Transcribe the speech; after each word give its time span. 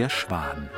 Der 0.00 0.08
Schwan. 0.08 0.70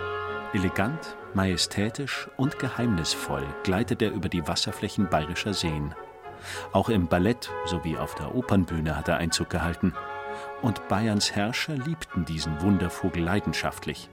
Elegant, 0.52 1.16
majestätisch 1.32 2.28
und 2.36 2.58
geheimnisvoll 2.58 3.46
gleitet 3.62 4.02
er 4.02 4.10
über 4.10 4.28
die 4.28 4.48
Wasserflächen 4.48 5.08
bayerischer 5.08 5.54
Seen. 5.54 5.94
Auch 6.72 6.88
im 6.88 7.06
Ballett 7.06 7.48
sowie 7.64 7.96
auf 7.96 8.16
der 8.16 8.34
Opernbühne 8.34 8.96
hat 8.96 9.06
er 9.06 9.18
Einzug 9.18 9.48
gehalten. 9.48 9.94
Und 10.60 10.88
Bayerns 10.88 11.36
Herrscher 11.36 11.76
liebten 11.76 12.24
diesen 12.24 12.60
Wundervogel 12.62 13.22
leidenschaftlich. 13.22 14.10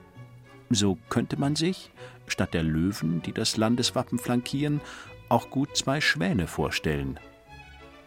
So 0.70 1.00
könnte 1.10 1.40
man 1.40 1.56
sich, 1.56 1.90
statt 2.28 2.54
der 2.54 2.62
Löwen, 2.62 3.24
die 3.24 3.34
das 3.34 3.58
Landeswappen 3.58 4.20
flankieren, 4.20 4.80
auch 5.28 5.50
gut 5.50 5.76
zwei 5.76 6.02
Schwäne 6.02 6.46
vorstellen. 6.46 7.20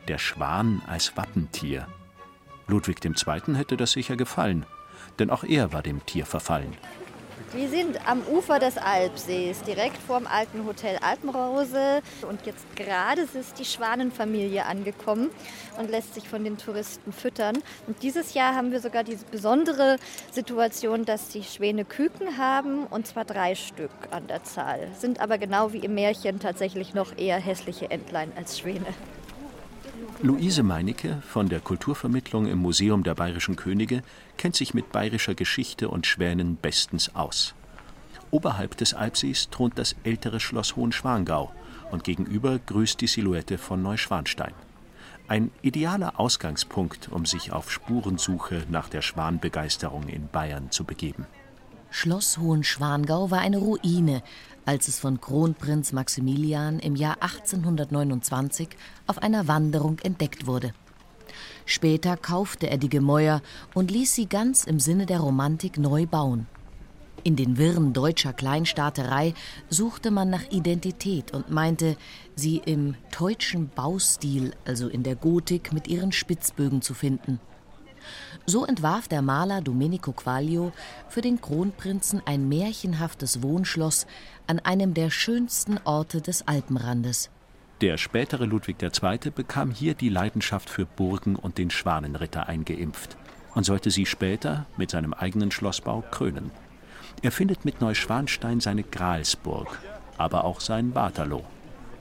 Der 0.06 0.18
Schwan 0.18 0.80
als 0.86 1.16
Wappentier. 1.16 1.88
Ludwig 2.68 3.04
II. 3.04 3.56
hätte 3.56 3.76
das 3.76 3.90
sicher 3.90 4.14
gefallen, 4.14 4.66
denn 5.18 5.30
auch 5.30 5.44
er 5.44 5.72
war 5.72 5.82
dem 5.82 6.04
Tier 6.06 6.26
verfallen. 6.26 6.76
Wir 7.54 7.68
sind 7.68 8.08
am 8.08 8.22
Ufer 8.22 8.58
des 8.58 8.78
Alpsees, 8.78 9.60
direkt 9.64 9.98
vor 9.98 10.18
dem 10.18 10.26
alten 10.26 10.64
Hotel 10.64 10.96
Alpenrose. 11.02 12.00
Und 12.26 12.46
jetzt 12.46 12.64
gerade 12.76 13.22
ist 13.22 13.58
die 13.58 13.66
Schwanenfamilie 13.66 14.64
angekommen 14.64 15.28
und 15.78 15.90
lässt 15.90 16.14
sich 16.14 16.26
von 16.26 16.44
den 16.44 16.56
Touristen 16.56 17.12
füttern. 17.12 17.58
Und 17.86 18.02
dieses 18.02 18.32
Jahr 18.32 18.54
haben 18.54 18.72
wir 18.72 18.80
sogar 18.80 19.04
diese 19.04 19.26
besondere 19.26 19.98
Situation, 20.30 21.04
dass 21.04 21.28
die 21.28 21.42
Schwäne 21.42 21.84
Küken 21.84 22.38
haben, 22.38 22.86
und 22.86 23.06
zwar 23.06 23.26
drei 23.26 23.54
Stück 23.54 23.90
an 24.10 24.26
der 24.28 24.44
Zahl. 24.44 24.88
Sind 24.98 25.20
aber 25.20 25.36
genau 25.36 25.74
wie 25.74 25.80
im 25.80 25.92
Märchen 25.92 26.40
tatsächlich 26.40 26.94
noch 26.94 27.18
eher 27.18 27.38
hässliche 27.38 27.90
Entlein 27.90 28.32
als 28.34 28.58
Schwäne. 28.58 28.86
Luise 30.22 30.62
Meinecke 30.62 31.22
von 31.28 31.48
der 31.48 31.60
Kulturvermittlung 31.60 32.46
im 32.46 32.58
Museum 32.58 33.02
der 33.02 33.14
Bayerischen 33.14 33.56
Könige 33.56 34.02
kennt 34.36 34.56
sich 34.56 34.74
mit 34.74 34.92
bayerischer 34.92 35.34
Geschichte 35.34 35.88
und 35.88 36.06
Schwänen 36.06 36.56
bestens 36.56 37.14
aus. 37.14 37.54
Oberhalb 38.30 38.76
des 38.76 38.94
Alpsees 38.94 39.50
thront 39.50 39.78
das 39.78 39.96
ältere 40.04 40.40
Schloss 40.40 40.76
Hohenschwangau 40.76 41.52
und 41.90 42.04
gegenüber 42.04 42.58
grüßt 42.58 43.00
die 43.00 43.06
Silhouette 43.06 43.58
von 43.58 43.82
Neuschwanstein. 43.82 44.54
Ein 45.28 45.50
idealer 45.60 46.18
Ausgangspunkt, 46.18 47.08
um 47.10 47.26
sich 47.26 47.52
auf 47.52 47.70
Spurensuche 47.70 48.64
nach 48.70 48.88
der 48.88 49.02
Schwanbegeisterung 49.02 50.08
in 50.08 50.28
Bayern 50.28 50.70
zu 50.70 50.84
begeben. 50.84 51.26
Schloss 51.90 52.38
Hohenschwangau 52.38 53.30
war 53.30 53.40
eine 53.40 53.58
Ruine, 53.58 54.22
als 54.64 54.88
es 54.88 54.98
von 54.98 55.20
Kronprinz 55.20 55.92
Maximilian 55.92 56.78
im 56.78 56.96
Jahr 56.96 57.16
1829 57.20 58.68
auf 59.06 59.18
einer 59.18 59.48
Wanderung 59.48 59.98
entdeckt 60.00 60.46
wurde. 60.46 60.72
Später 61.64 62.16
kaufte 62.16 62.68
er 62.68 62.76
die 62.76 62.88
Gemäuer 62.88 63.40
und 63.74 63.90
ließ 63.90 64.14
sie 64.14 64.26
ganz 64.26 64.64
im 64.64 64.80
Sinne 64.80 65.06
der 65.06 65.20
Romantik 65.20 65.78
neu 65.78 66.06
bauen. 66.06 66.46
In 67.24 67.36
den 67.36 67.56
Wirren 67.56 67.92
deutscher 67.92 68.32
Kleinstaaterei 68.32 69.34
suchte 69.68 70.10
man 70.10 70.28
nach 70.28 70.50
Identität 70.50 71.32
und 71.32 71.50
meinte, 71.50 71.96
sie 72.34 72.60
im 72.64 72.96
deutschen 73.16 73.68
Baustil, 73.68 74.52
also 74.64 74.88
in 74.88 75.04
der 75.04 75.14
Gotik, 75.14 75.72
mit 75.72 75.86
ihren 75.86 76.10
Spitzbögen 76.10 76.82
zu 76.82 76.94
finden. 76.94 77.38
So 78.46 78.64
entwarf 78.64 79.08
der 79.08 79.22
Maler 79.22 79.60
Domenico 79.60 80.12
Quaglio 80.12 80.72
für 81.08 81.20
den 81.20 81.40
Kronprinzen 81.40 82.22
ein 82.24 82.48
märchenhaftes 82.48 83.42
Wohnschloss 83.42 84.06
an 84.46 84.58
einem 84.58 84.94
der 84.94 85.10
schönsten 85.10 85.78
Orte 85.84 86.20
des 86.20 86.46
Alpenrandes. 86.48 87.30
Der 87.80 87.98
spätere 87.98 88.44
Ludwig 88.44 88.76
II. 88.80 89.30
bekam 89.34 89.70
hier 89.70 89.94
die 89.94 90.08
Leidenschaft 90.08 90.70
für 90.70 90.86
Burgen 90.86 91.36
und 91.36 91.58
den 91.58 91.70
Schwanenritter 91.70 92.48
eingeimpft 92.48 93.16
und 93.54 93.64
sollte 93.64 93.90
sie 93.90 94.06
später 94.06 94.66
mit 94.76 94.90
seinem 94.90 95.12
eigenen 95.12 95.50
Schlossbau 95.50 96.02
krönen. 96.10 96.50
Er 97.22 97.32
findet 97.32 97.64
mit 97.64 97.80
Neuschwanstein 97.80 98.60
seine 98.60 98.82
Gralsburg, 98.82 99.78
aber 100.16 100.44
auch 100.44 100.60
sein 100.60 100.94
Waterloo. 100.94 101.42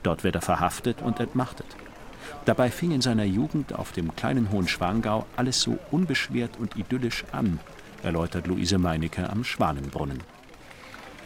Dort 0.03 0.23
wird 0.23 0.35
er 0.35 0.41
verhaftet 0.41 1.01
und 1.01 1.19
entmachtet. 1.19 1.67
Dabei 2.45 2.71
fing 2.71 2.91
in 2.91 3.01
seiner 3.01 3.23
Jugend 3.23 3.73
auf 3.73 3.91
dem 3.91 4.15
kleinen 4.15 4.51
Hohenschwangau 4.51 5.25
alles 5.35 5.61
so 5.61 5.77
unbeschwert 5.91 6.57
und 6.59 6.75
idyllisch 6.75 7.23
an, 7.31 7.59
erläutert 8.01 8.47
Luise 8.47 8.79
Meinecke 8.79 9.29
am 9.29 9.43
Schwanenbrunnen. 9.43 10.19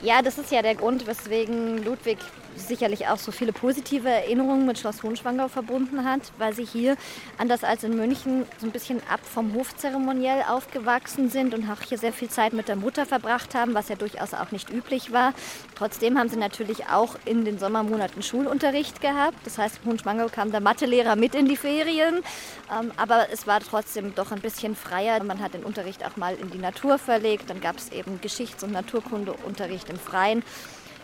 Ja, 0.01 0.22
das 0.22 0.38
ist 0.38 0.51
ja 0.51 0.61
der 0.61 0.75
Grund, 0.75 1.07
weswegen 1.07 1.83
Ludwig 1.83 2.19
sicherlich 2.57 3.07
auch 3.07 3.17
so 3.17 3.31
viele 3.31 3.53
positive 3.53 4.09
Erinnerungen 4.09 4.66
mit 4.66 4.79
Schloss 4.79 5.03
Hohenschwangau 5.03 5.47
verbunden 5.47 6.06
hat, 6.06 6.22
weil 6.38 6.53
sie 6.53 6.66
hier, 6.66 6.95
anders 7.38 7.63
als 7.63 7.83
in 7.83 7.95
München, 7.95 8.45
so 8.57 8.67
ein 8.67 8.72
bisschen 8.72 9.01
ab 9.09 9.19
vom 9.23 9.53
Hof 9.53 9.75
zeremoniell 9.75 10.44
aufgewachsen 10.50 11.29
sind 11.29 11.53
und 11.53 11.69
auch 11.69 11.81
hier 11.81 11.97
sehr 11.97 12.13
viel 12.13 12.29
Zeit 12.29 12.53
mit 12.53 12.67
der 12.67 12.75
Mutter 12.75 13.05
verbracht 13.05 13.55
haben, 13.55 13.73
was 13.73 13.89
ja 13.89 13.95
durchaus 13.95 14.34
auch 14.34 14.51
nicht 14.51 14.69
üblich 14.69 15.11
war. 15.11 15.34
Trotzdem 15.75 16.17
haben 16.17 16.29
sie 16.29 16.38
natürlich 16.38 16.88
auch 16.88 17.16
in 17.25 17.45
den 17.45 17.59
Sommermonaten 17.59 18.23
Schulunterricht 18.23 19.01
gehabt. 19.01 19.38
Das 19.44 19.57
heißt, 19.57 19.79
Hohenschwangau 19.85 20.28
kam 20.28 20.51
der 20.51 20.61
Mathelehrer 20.61 21.16
mit 21.16 21.35
in 21.35 21.47
die 21.47 21.57
Ferien, 21.57 22.23
ähm, 22.72 22.91
aber 22.97 23.28
es 23.31 23.47
war 23.47 23.59
trotzdem 23.59 24.16
doch 24.16 24.31
ein 24.31 24.41
bisschen 24.41 24.75
freier. 24.75 25.23
Man 25.23 25.39
hat 25.41 25.53
den 25.53 25.63
Unterricht 25.63 26.05
auch 26.05 26.16
mal 26.16 26.35
in 26.35 26.50
die 26.51 26.57
Natur 26.57 26.97
verlegt, 26.97 27.50
dann 27.50 27.61
gab 27.61 27.78
es 27.78 27.91
eben 27.91 28.22
Geschichts- 28.22 28.63
und 28.63 28.72
Naturkundeunterricht 28.72 29.84
im 29.90 30.00
Freien. 30.00 30.44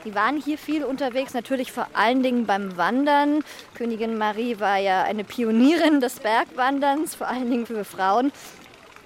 Die 0.03 0.15
waren 0.15 0.41
hier 0.41 0.57
viel 0.57 0.83
unterwegs, 0.83 1.33
natürlich 1.33 1.71
vor 1.71 1.87
allen 1.93 2.23
Dingen 2.23 2.45
beim 2.47 2.75
Wandern. 2.75 3.43
Königin 3.75 4.17
Marie 4.17 4.59
war 4.59 4.77
ja 4.77 5.03
eine 5.03 5.23
Pionierin 5.23 6.01
des 6.01 6.19
Bergwanderns, 6.19 7.13
vor 7.13 7.27
allen 7.27 7.49
Dingen 7.51 7.65
für 7.67 7.85
Frauen. 7.85 8.31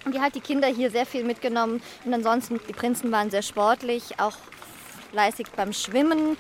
Und 0.06 0.16
die 0.16 0.22
hat 0.22 0.36
die 0.36 0.40
Kinder 0.40 0.68
hier 0.68 0.92
sehr 0.92 1.06
viel 1.06 1.24
mitgenommen. 1.24 1.82
Und 2.06 2.14
ansonsten, 2.14 2.60
die 2.70 2.74
Prinzen 2.74 3.12
waren 3.12 3.30
sehr 3.30 3.42
sportlich, 3.42 4.20
auch 4.20 4.38
fleißig 5.12 5.48
beim 5.56 5.74
Schwimmen, 5.74 6.38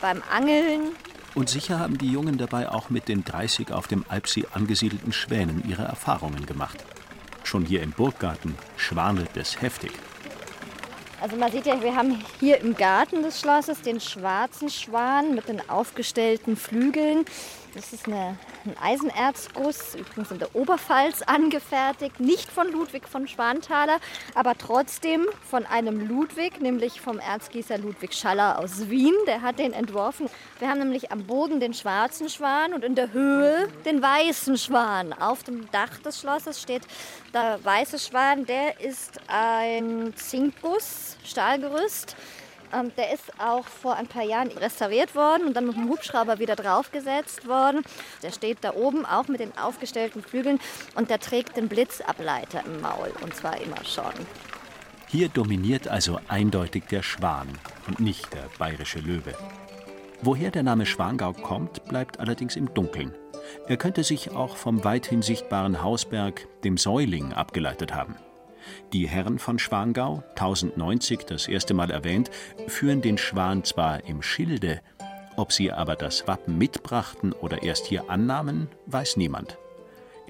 beim 0.00 0.22
Angeln. 0.32 0.92
Und 1.34 1.48
sicher 1.48 1.78
haben 1.78 1.96
die 1.96 2.10
Jungen 2.10 2.38
dabei 2.38 2.68
auch 2.68 2.90
mit 2.90 3.08
den 3.08 3.24
30 3.24 3.72
auf 3.72 3.86
dem 3.86 4.04
Alpsee 4.08 4.44
angesiedelten 4.52 5.12
Schwänen 5.12 5.62
ihre 5.68 5.84
Erfahrungen 5.84 6.44
gemacht. 6.46 6.84
Schon 7.44 7.64
hier 7.64 7.82
im 7.82 7.92
Burggarten 7.92 8.56
schwanelt 8.76 9.36
es 9.36 9.60
heftig. 9.60 9.92
Also 11.22 11.36
man 11.36 11.52
sieht 11.52 11.66
ja, 11.66 11.80
wir 11.80 11.94
haben 11.94 12.18
hier 12.40 12.60
im 12.60 12.74
Garten 12.76 13.22
des 13.22 13.38
Schlosses 13.38 13.80
den 13.80 14.00
schwarzen 14.00 14.68
Schwan 14.68 15.36
mit 15.36 15.46
den 15.48 15.70
aufgestellten 15.70 16.56
Flügeln. 16.56 17.24
Das 17.74 17.94
ist 17.94 18.06
eine, 18.06 18.36
ein 18.66 18.76
Eisenerzguss, 18.82 19.94
übrigens 19.94 20.30
in 20.30 20.38
der 20.38 20.54
Oberpfalz 20.54 21.22
angefertigt, 21.22 22.20
nicht 22.20 22.50
von 22.50 22.70
Ludwig 22.70 23.08
von 23.08 23.26
Schwanthaler, 23.26 23.98
aber 24.34 24.58
trotzdem 24.58 25.26
von 25.48 25.64
einem 25.64 26.06
Ludwig, 26.06 26.60
nämlich 26.60 27.00
vom 27.00 27.18
Erzgießer 27.18 27.78
Ludwig 27.78 28.12
Schaller 28.12 28.58
aus 28.58 28.90
Wien. 28.90 29.14
Der 29.26 29.40
hat 29.40 29.58
den 29.58 29.72
entworfen. 29.72 30.28
Wir 30.58 30.68
haben 30.68 30.80
nämlich 30.80 31.10
am 31.12 31.24
Boden 31.24 31.60
den 31.60 31.72
schwarzen 31.72 32.28
Schwan 32.28 32.74
und 32.74 32.84
in 32.84 32.94
der 32.94 33.12
Höhe 33.12 33.68
den 33.86 34.02
weißen 34.02 34.58
Schwan. 34.58 35.14
Auf 35.14 35.42
dem 35.42 35.70
Dach 35.70 35.98
des 36.00 36.20
Schlosses 36.20 36.60
steht 36.60 36.82
der 37.32 37.58
weiße 37.64 37.98
Schwan. 37.98 38.44
Der 38.44 38.80
ist 38.80 39.18
ein 39.28 40.12
Zinkguss, 40.14 41.16
Stahlgerüst 41.24 42.16
ähm, 42.72 42.92
der 42.96 43.12
ist 43.12 43.32
auch 43.38 43.66
vor 43.66 43.96
ein 43.96 44.06
paar 44.06 44.24
Jahren 44.24 44.48
restauriert 44.48 45.14
worden 45.14 45.46
und 45.46 45.54
dann 45.54 45.66
mit 45.66 45.76
dem 45.76 45.88
Hubschrauber 45.88 46.38
wieder 46.38 46.56
draufgesetzt 46.56 47.46
worden. 47.46 47.82
Der 48.22 48.30
steht 48.30 48.58
da 48.62 48.74
oben 48.74 49.04
auch 49.04 49.28
mit 49.28 49.40
den 49.40 49.56
aufgestellten 49.56 50.22
Flügeln 50.22 50.60
und 50.94 51.10
der 51.10 51.18
trägt 51.18 51.56
den 51.56 51.68
Blitzableiter 51.68 52.64
im 52.64 52.80
Maul 52.80 53.12
und 53.22 53.34
zwar 53.34 53.60
immer 53.60 53.84
schon. 53.84 54.12
Hier 55.08 55.28
dominiert 55.28 55.88
also 55.88 56.18
eindeutig 56.28 56.84
der 56.90 57.02
Schwan 57.02 57.48
und 57.86 58.00
nicht 58.00 58.32
der 58.32 58.48
bayerische 58.58 58.98
Löwe. 58.98 59.34
Woher 60.22 60.50
der 60.50 60.62
Name 60.62 60.86
Schwangau 60.86 61.32
kommt, 61.32 61.84
bleibt 61.84 62.20
allerdings 62.20 62.56
im 62.56 62.72
Dunkeln. 62.72 63.14
Er 63.66 63.76
könnte 63.76 64.04
sich 64.04 64.30
auch 64.30 64.56
vom 64.56 64.84
weithin 64.84 65.20
sichtbaren 65.20 65.82
Hausberg, 65.82 66.46
dem 66.62 66.78
Säuling, 66.78 67.32
abgeleitet 67.32 67.92
haben. 67.92 68.16
Die 68.92 69.08
Herren 69.08 69.38
von 69.38 69.58
Schwangau, 69.58 70.22
1090 70.30 71.20
das 71.26 71.48
erste 71.48 71.74
Mal 71.74 71.90
erwähnt, 71.90 72.30
führen 72.68 73.02
den 73.02 73.18
Schwan 73.18 73.64
zwar 73.64 74.04
im 74.04 74.22
Schilde, 74.22 74.80
ob 75.36 75.52
sie 75.52 75.72
aber 75.72 75.96
das 75.96 76.26
Wappen 76.28 76.58
mitbrachten 76.58 77.32
oder 77.32 77.62
erst 77.62 77.86
hier 77.86 78.10
annahmen, 78.10 78.68
weiß 78.86 79.16
niemand. 79.16 79.58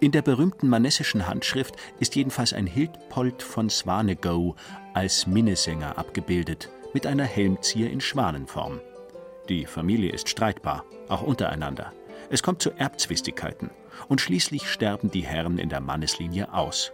In 0.01 0.13
der 0.13 0.23
berühmten 0.23 0.69
manessischen 0.69 1.27
Handschrift 1.27 1.77
ist 2.01 2.17
jedenfalls 2.17 2.53
ein 2.53 2.67
Hildpold 2.67 3.43
von 3.43 3.71
Swanegow 3.71 4.57
als 4.95 5.27
Minnesänger 5.27 5.97
abgebildet, 5.97 6.71
mit 6.93 7.07
einer 7.07 7.25
Helmzier 7.25 7.91
in 7.91 8.01
Schwanenform. 8.01 8.81
Die 9.49 9.67
Familie 9.67 10.13
ist 10.13 10.29
streitbar, 10.29 10.85
auch 11.09 11.23
untereinander. 11.23 11.93
Es 12.31 12.43
kommt 12.43 12.63
zu 12.63 12.71
Erbzwistigkeiten 12.71 13.71
und 14.09 14.21
schließlich 14.21 14.69
sterben 14.69 15.11
die 15.11 15.27
Herren 15.27 15.59
in 15.59 15.69
der 15.69 15.81
Manneslinie 15.81 16.53
aus. 16.53 16.93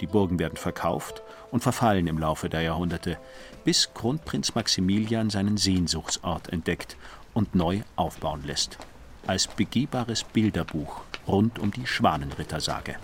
Die 0.00 0.06
Burgen 0.06 0.38
werden 0.38 0.56
verkauft 0.56 1.22
und 1.50 1.62
verfallen 1.62 2.06
im 2.06 2.18
Laufe 2.18 2.48
der 2.48 2.62
Jahrhunderte, 2.62 3.18
bis 3.64 3.94
Kronprinz 3.94 4.54
Maximilian 4.54 5.30
seinen 5.30 5.56
Sehnsuchtsort 5.56 6.48
entdeckt 6.48 6.96
und 7.32 7.54
neu 7.54 7.80
aufbauen 7.96 8.42
lässt. 8.44 8.78
Als 9.26 9.46
begehbares 9.46 10.24
Bilderbuch 10.24 11.02
rund 11.26 11.58
um 11.58 11.70
die 11.70 11.86
Schwanenrittersage. 11.86 12.96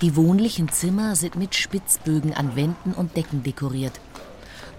Die 0.00 0.16
wohnlichen 0.16 0.68
Zimmer 0.70 1.14
sind 1.14 1.36
mit 1.36 1.54
Spitzbögen 1.54 2.34
an 2.34 2.56
Wänden 2.56 2.92
und 2.92 3.16
Decken 3.16 3.42
dekoriert. 3.42 4.00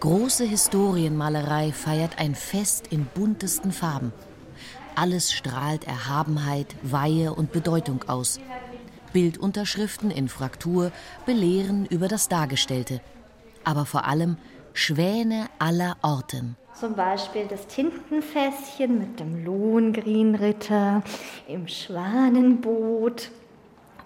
Große 0.02 0.44
Historienmalerei 0.44 1.72
feiert 1.72 2.20
ein 2.20 2.36
Fest 2.36 2.88
in 2.88 3.06
buntesten 3.06 3.72
Farben. 3.72 4.12
Alles 4.96 5.34
strahlt 5.34 5.86
Erhabenheit, 5.86 6.76
Weihe 6.82 7.34
und 7.34 7.52
Bedeutung 7.52 8.04
aus. 8.08 8.40
Bildunterschriften 9.16 10.12
in 10.12 10.28
Fraktur 10.28 10.92
belehren 11.26 11.86
über 11.86 12.10
das 12.10 12.28
Dargestellte. 12.28 13.00
Aber 13.64 13.86
vor 13.86 14.04
allem 14.04 14.36
Schwäne 14.74 15.46
aller 15.58 15.96
Orten. 16.02 16.58
Zum 16.78 16.96
Beispiel 16.96 17.46
das 17.50 17.66
Tintenfässchen 17.68 19.00
mit 19.00 19.22
dem 19.22 19.46
Lohengrinritter 19.46 21.02
im 21.48 21.66
Schwanenboot 21.70 23.32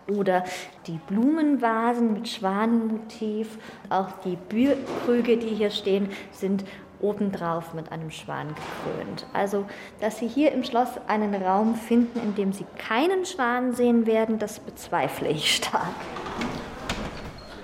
oder 0.07 0.43
die 0.85 0.99
Blumenvasen 1.07 2.13
mit 2.13 2.29
Schwanenmotiv. 2.29 3.57
Auch 3.89 4.11
die 4.23 4.37
Bierkrüge, 4.47 5.37
die 5.37 5.55
hier 5.55 5.71
stehen, 5.71 6.09
sind 6.31 6.65
obendrauf 7.01 7.73
mit 7.73 7.91
einem 7.91 8.11
Schwan 8.11 8.49
gekrönt. 8.49 9.25
Also, 9.33 9.65
dass 9.99 10.19
Sie 10.19 10.27
hier 10.27 10.51
im 10.51 10.63
Schloss 10.63 10.89
einen 11.07 11.35
Raum 11.35 11.75
finden, 11.75 12.19
in 12.19 12.35
dem 12.35 12.53
Sie 12.53 12.65
keinen 12.77 13.25
Schwan 13.25 13.73
sehen 13.73 14.05
werden, 14.05 14.39
das 14.39 14.59
bezweifle 14.59 15.29
ich 15.29 15.55
stark. 15.55 15.95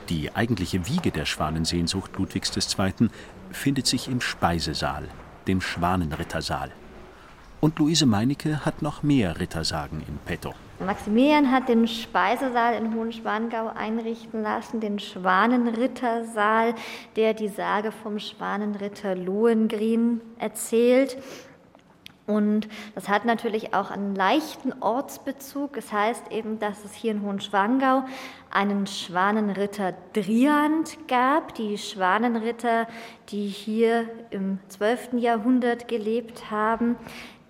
Die 0.09 0.35
eigentliche 0.35 0.87
Wiege 0.87 1.11
der 1.11 1.25
Schwanensehnsucht 1.25 2.15
Ludwigs 2.17 2.51
II. 2.55 3.09
findet 3.51 3.87
sich 3.87 4.07
im 4.07 4.21
Speisesaal, 4.21 5.07
dem 5.47 5.61
Schwanenrittersaal. 5.61 6.71
Und 7.61 7.79
Luise 7.79 8.05
Meinecke 8.05 8.65
hat 8.65 8.81
noch 8.81 9.01
mehr 9.01 9.39
Rittersagen 9.39 10.01
in 10.07 10.17
petto. 10.25 10.53
Maximilian 10.79 11.51
hat 11.51 11.69
den 11.69 11.87
Speisesaal 11.87 12.75
in 12.75 12.93
Hohenschwangau 12.93 13.71
einrichten 13.73 14.43
lassen, 14.43 14.81
den 14.81 14.99
Schwanenrittersaal, 14.99 16.75
der 17.15 17.33
die 17.33 17.47
Sage 17.47 17.91
vom 17.91 18.19
Schwanenritter 18.19 19.15
Lohengrin 19.15 20.19
erzählt. 20.37 21.17
Und 22.27 22.67
das 22.95 23.07
hat 23.07 23.25
natürlich 23.25 23.75
auch 23.75 23.91
einen 23.91 24.15
leichten 24.15 24.73
Ortsbezug. 24.81 25.77
Es 25.77 25.85
das 25.85 25.93
heißt 25.93 26.31
eben, 26.31 26.59
dass 26.59 26.83
es 26.83 26.93
hier 26.93 27.11
in 27.11 27.21
Hohenschwangau 27.21 28.03
einen 28.49 28.87
Schwanenritter 28.87 29.93
Driand 30.13 31.07
gab. 31.07 31.53
Die 31.53 31.77
Schwanenritter, 31.77 32.87
die 33.29 33.47
hier 33.47 34.09
im 34.31 34.57
12. 34.69 35.13
Jahrhundert 35.19 35.87
gelebt 35.87 36.49
haben, 36.49 36.95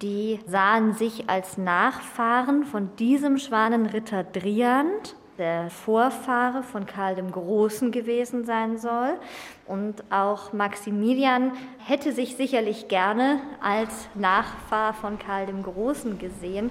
die 0.02 0.40
sahen 0.48 0.94
sich 0.94 1.30
als 1.30 1.58
Nachfahren 1.58 2.66
von 2.66 2.96
diesem 2.98 3.38
Schwanenritter 3.38 4.24
Driand 4.24 5.16
der 5.38 5.70
Vorfahre 5.70 6.64
von 6.64 6.86
Karl 6.86 7.16
dem 7.16 7.32
Großen 7.32 7.92
gewesen 7.92 8.46
sein 8.46 8.78
soll. 8.78 9.18
Und 9.66 10.04
auch 10.10 10.54
Maximilian 10.54 11.52
hätte 11.78 12.14
sich 12.14 12.36
sicherlich 12.36 12.88
gerne 12.88 13.40
als 13.62 14.08
Nachfahr 14.16 14.94
von 14.94 15.20
Karl 15.20 15.46
dem 15.46 15.64
Großen 15.64 16.18
gesehen. 16.20 16.70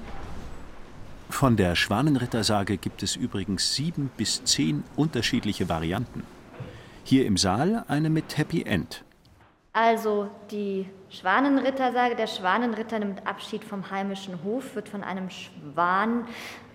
Von 1.29 1.57
der 1.57 1.75
Schwanenrittersage 1.75 2.77
gibt 2.77 3.03
es 3.03 3.17
übrigens 3.17 3.75
sieben 3.75 4.11
bis 4.17 4.45
zehn 4.45 4.85
unterschiedliche 4.97 5.69
Varianten. 5.69 6.23
Hier 7.03 7.27
im 7.27 7.37
Saal 7.37 7.85
eine 7.89 8.09
mit 8.09 8.39
Happy 8.39 8.63
End. 8.63 9.05
Also 9.77 10.29
die 10.53 10.89
Schwanenrittersage, 11.11 12.15
der 12.15 12.29
Schwanenritter 12.29 13.01
nimmt 13.01 13.27
Abschied 13.27 13.65
vom 13.65 13.91
heimischen 13.91 14.45
Hof, 14.45 14.77
wird 14.77 14.89
von 14.89 15.03
einem 15.03 15.31
Schwan 15.31 16.29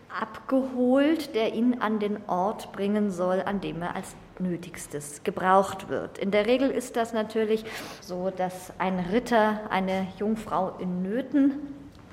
abgeholt, 0.10 1.34
der 1.34 1.54
ihn 1.54 1.80
an 1.80 2.00
den 2.00 2.18
Ort 2.28 2.74
bringen 2.74 3.10
soll, 3.10 3.42
an 3.42 3.62
dem 3.62 3.82
er 3.82 3.96
als 3.96 4.18
Nötigstes 4.38 5.24
gebraucht 5.24 5.88
wird. 5.88 6.18
In 6.18 6.32
der 6.32 6.46
Regel 6.46 6.70
ist 6.70 6.98
das 6.98 7.14
natürlich 7.14 7.64
so, 8.02 8.32
dass 8.36 8.74
ein 8.80 9.00
Ritter 9.00 9.62
eine 9.70 10.08
Jungfrau 10.18 10.76
in 10.80 11.02
Nöten 11.02 11.54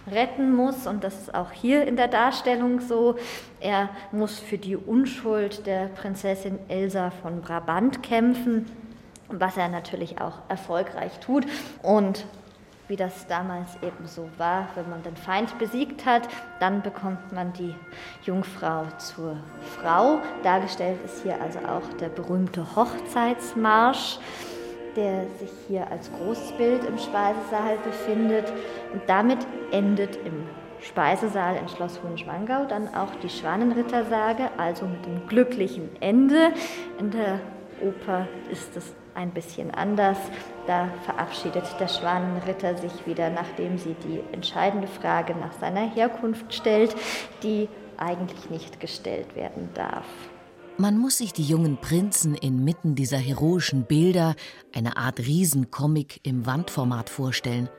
retten 0.08 0.54
muss 0.54 0.86
und 0.86 1.02
das 1.02 1.22
ist 1.22 1.34
auch 1.34 1.50
hier 1.50 1.84
in 1.84 1.96
der 1.96 2.06
Darstellung 2.06 2.78
so. 2.78 3.16
Er 3.58 3.88
muss 4.12 4.38
für 4.38 4.56
die 4.56 4.76
Unschuld 4.76 5.66
der 5.66 5.88
Prinzessin 5.88 6.60
Elsa 6.68 7.10
von 7.10 7.40
Brabant 7.40 8.04
kämpfen, 8.04 8.66
was 9.28 9.56
er 9.56 9.68
natürlich 9.68 10.20
auch 10.20 10.38
erfolgreich 10.48 11.18
tut 11.20 11.46
und 11.82 12.26
wie 12.88 12.96
das 12.96 13.26
damals 13.26 13.76
eben 13.82 14.06
so 14.06 14.28
war. 14.38 14.68
Wenn 14.74 14.88
man 14.88 15.02
den 15.02 15.16
Feind 15.16 15.58
besiegt 15.58 16.06
hat, 16.06 16.28
dann 16.60 16.82
bekommt 16.82 17.32
man 17.32 17.52
die 17.52 17.74
Jungfrau 18.22 18.84
zur 18.98 19.36
Frau. 19.80 20.20
Dargestellt 20.42 20.98
ist 21.04 21.22
hier 21.22 21.40
also 21.40 21.58
auch 21.60 21.88
der 21.98 22.08
berühmte 22.08 22.76
Hochzeitsmarsch, 22.76 24.18
der 24.94 25.26
sich 25.38 25.50
hier 25.66 25.90
als 25.90 26.10
Großbild 26.12 26.84
im 26.84 26.98
Speisesaal 26.98 27.76
befindet. 27.84 28.52
Und 28.92 29.02
damit 29.08 29.44
endet 29.72 30.16
im 30.24 30.46
Speisesaal 30.80 31.56
in 31.56 31.68
Schloss 31.68 32.00
Hohenschwangau 32.02 32.66
dann 32.66 32.94
auch 32.94 33.14
die 33.16 33.28
Schwanenrittersage, 33.28 34.50
also 34.56 34.86
mit 34.86 35.04
dem 35.04 35.26
glücklichen 35.26 35.90
Ende. 36.00 36.52
In 36.98 37.10
der 37.10 37.40
Oper 37.82 38.28
ist 38.50 38.76
es 38.76 38.94
ein 39.16 39.30
bisschen 39.32 39.70
anders. 39.72 40.18
Da 40.66 40.88
verabschiedet 41.04 41.64
der 41.80 41.88
Schwanenritter 41.88 42.76
sich 42.76 43.06
wieder, 43.06 43.30
nachdem 43.30 43.78
sie 43.78 43.96
die 44.04 44.20
entscheidende 44.32 44.86
Frage 44.86 45.34
nach 45.34 45.52
seiner 45.58 45.90
Herkunft 45.90 46.54
stellt, 46.54 46.94
die 47.42 47.68
eigentlich 47.96 48.50
nicht 48.50 48.78
gestellt 48.78 49.34
werden 49.34 49.70
darf. 49.74 50.04
Man 50.78 50.98
muss 50.98 51.18
sich 51.18 51.32
die 51.32 51.42
jungen 51.42 51.78
Prinzen 51.78 52.34
inmitten 52.34 52.94
dieser 52.94 53.16
heroischen 53.16 53.84
Bilder, 53.84 54.34
eine 54.74 54.98
Art 54.98 55.20
Riesencomic 55.20 56.20
im 56.22 56.44
Wandformat 56.44 57.08
vorstellen. 57.08 57.70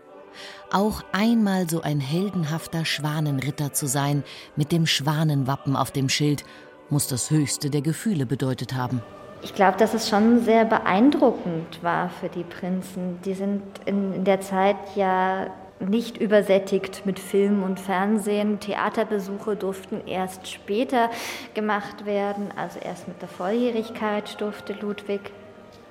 Auch 0.71 1.03
einmal 1.11 1.69
so 1.69 1.81
ein 1.81 1.99
heldenhafter 1.99 2.85
Schwanenritter 2.85 3.71
zu 3.73 3.87
sein, 3.87 4.23
mit 4.55 4.71
dem 4.71 4.87
Schwanenwappen 4.87 5.75
auf 5.75 5.91
dem 5.91 6.09
Schild, 6.09 6.43
muss 6.89 7.07
das 7.07 7.29
höchste 7.29 7.69
der 7.69 7.81
Gefühle 7.81 8.25
bedeutet 8.25 8.73
haben. 8.73 9.03
Ich 9.41 9.53
glaube, 9.53 9.77
dass 9.77 9.93
es 9.93 10.09
schon 10.09 10.39
sehr 10.39 10.65
beeindruckend 10.65 11.83
war 11.83 12.09
für 12.09 12.29
die 12.29 12.43
Prinzen. 12.43 13.19
Die 13.23 13.33
sind 13.33 13.61
in, 13.85 14.23
der 14.23 14.41
Zeit 14.41 14.77
ja 14.95 15.47
nicht 15.79 16.17
übersättigt 16.17 17.05
mit 17.05 17.19
Film 17.19 17.61
und 17.63 17.79
Fernsehen. 17.79 18.59
Theaterbesuche 18.59 19.55
durften 19.55 20.01
erst 20.07 20.47
später 20.47 21.11
gemacht 21.53 22.05
werden, 22.05 22.47
also 22.55 22.79
erst 22.79 23.07
mit 23.07 23.21
der 23.21 23.29
Volljährigkeit 23.29 24.41
durfte 24.41 24.73
Ludwig 24.73 25.21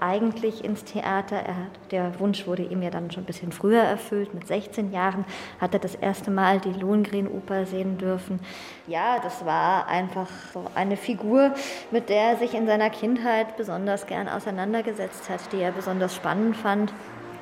eigentlich 0.00 0.64
ins 0.64 0.84
Theater. 0.84 1.36
Er, 1.36 1.56
der 1.90 2.18
Wunsch 2.20 2.46
wurde 2.46 2.62
ihm 2.62 2.82
ja 2.82 2.90
dann 2.90 3.10
schon 3.10 3.22
ein 3.22 3.26
bisschen 3.26 3.52
früher 3.52 3.82
erfüllt. 3.82 4.34
Mit 4.34 4.46
16 4.46 4.92
Jahren 4.92 5.24
hat 5.60 5.74
er 5.74 5.80
das 5.80 5.94
erste 5.94 6.30
Mal 6.30 6.60
die 6.60 6.72
Lohengrin-Oper 6.72 7.66
sehen 7.66 7.98
dürfen. 7.98 8.40
Ja, 8.86 9.18
das 9.22 9.44
war 9.44 9.88
einfach 9.88 10.28
so 10.52 10.64
eine 10.74 10.96
Figur, 10.96 11.54
mit 11.90 12.08
der 12.08 12.30
er 12.30 12.36
sich 12.36 12.54
in 12.54 12.66
seiner 12.66 12.90
Kindheit 12.90 13.56
besonders 13.56 14.06
gern 14.06 14.28
auseinandergesetzt 14.28 15.28
hat, 15.28 15.52
die 15.52 15.60
er 15.60 15.72
besonders 15.72 16.14
spannend 16.14 16.56
fand 16.56 16.92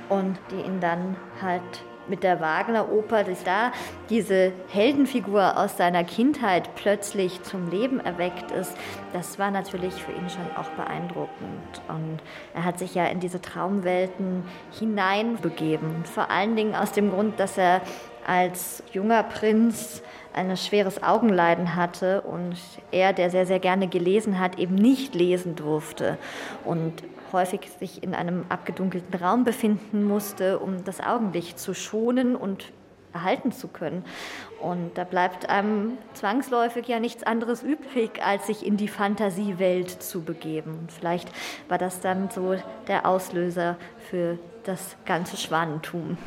und 0.08 0.38
die 0.50 0.60
ihn 0.66 0.80
dann 0.80 1.16
halt 1.40 1.62
mit 2.08 2.22
der 2.22 2.40
Wagner-Oper, 2.40 3.24
dass 3.24 3.44
da 3.44 3.72
diese 4.10 4.52
Heldenfigur 4.68 5.56
aus 5.56 5.76
seiner 5.76 6.04
Kindheit 6.04 6.74
plötzlich 6.74 7.42
zum 7.42 7.70
Leben 7.70 8.00
erweckt 8.00 8.50
ist, 8.50 8.76
das 9.12 9.38
war 9.38 9.50
natürlich 9.50 9.94
für 9.94 10.12
ihn 10.12 10.28
schon 10.28 10.46
auch 10.56 10.68
beeindruckend. 10.70 11.82
Und 11.88 12.18
er 12.54 12.64
hat 12.64 12.78
sich 12.78 12.94
ja 12.94 13.06
in 13.06 13.20
diese 13.20 13.40
Traumwelten 13.40 14.44
hineinbegeben. 14.78 16.04
Vor 16.04 16.30
allen 16.30 16.56
Dingen 16.56 16.74
aus 16.74 16.92
dem 16.92 17.10
Grund, 17.10 17.38
dass 17.38 17.58
er 17.58 17.80
als 18.26 18.82
junger 18.92 19.22
Prinz 19.22 20.02
ein 20.32 20.56
schweres 20.56 21.02
Augenleiden 21.02 21.76
hatte 21.76 22.22
und 22.22 22.56
er, 22.90 23.12
der 23.12 23.30
sehr, 23.30 23.46
sehr 23.46 23.60
gerne 23.60 23.88
gelesen 23.88 24.38
hat, 24.38 24.58
eben 24.58 24.74
nicht 24.74 25.14
lesen 25.14 25.54
durfte. 25.54 26.18
Und 26.64 27.04
häufig 27.32 27.70
sich 27.78 28.02
in 28.02 28.14
einem 28.14 28.44
abgedunkelten 28.48 29.14
Raum 29.14 29.44
befinden 29.44 30.04
musste, 30.04 30.58
um 30.58 30.84
das 30.84 31.00
Augenlicht 31.00 31.58
zu 31.58 31.74
schonen 31.74 32.36
und 32.36 32.72
erhalten 33.12 33.52
zu 33.52 33.68
können. 33.68 34.04
Und 34.60 34.98
da 34.98 35.04
bleibt 35.04 35.48
einem 35.48 35.98
zwangsläufig 36.14 36.88
ja 36.88 36.98
nichts 36.98 37.22
anderes 37.22 37.62
übrig, 37.62 38.20
als 38.24 38.46
sich 38.46 38.66
in 38.66 38.76
die 38.76 38.88
Fantasiewelt 38.88 39.90
zu 39.90 40.22
begeben. 40.22 40.88
Vielleicht 40.88 41.28
war 41.68 41.78
das 41.78 42.00
dann 42.00 42.30
so 42.30 42.56
der 42.88 43.06
Auslöser 43.06 43.76
für 44.10 44.38
das 44.64 44.96
ganze 45.04 45.36
Schwanentum. 45.36 46.18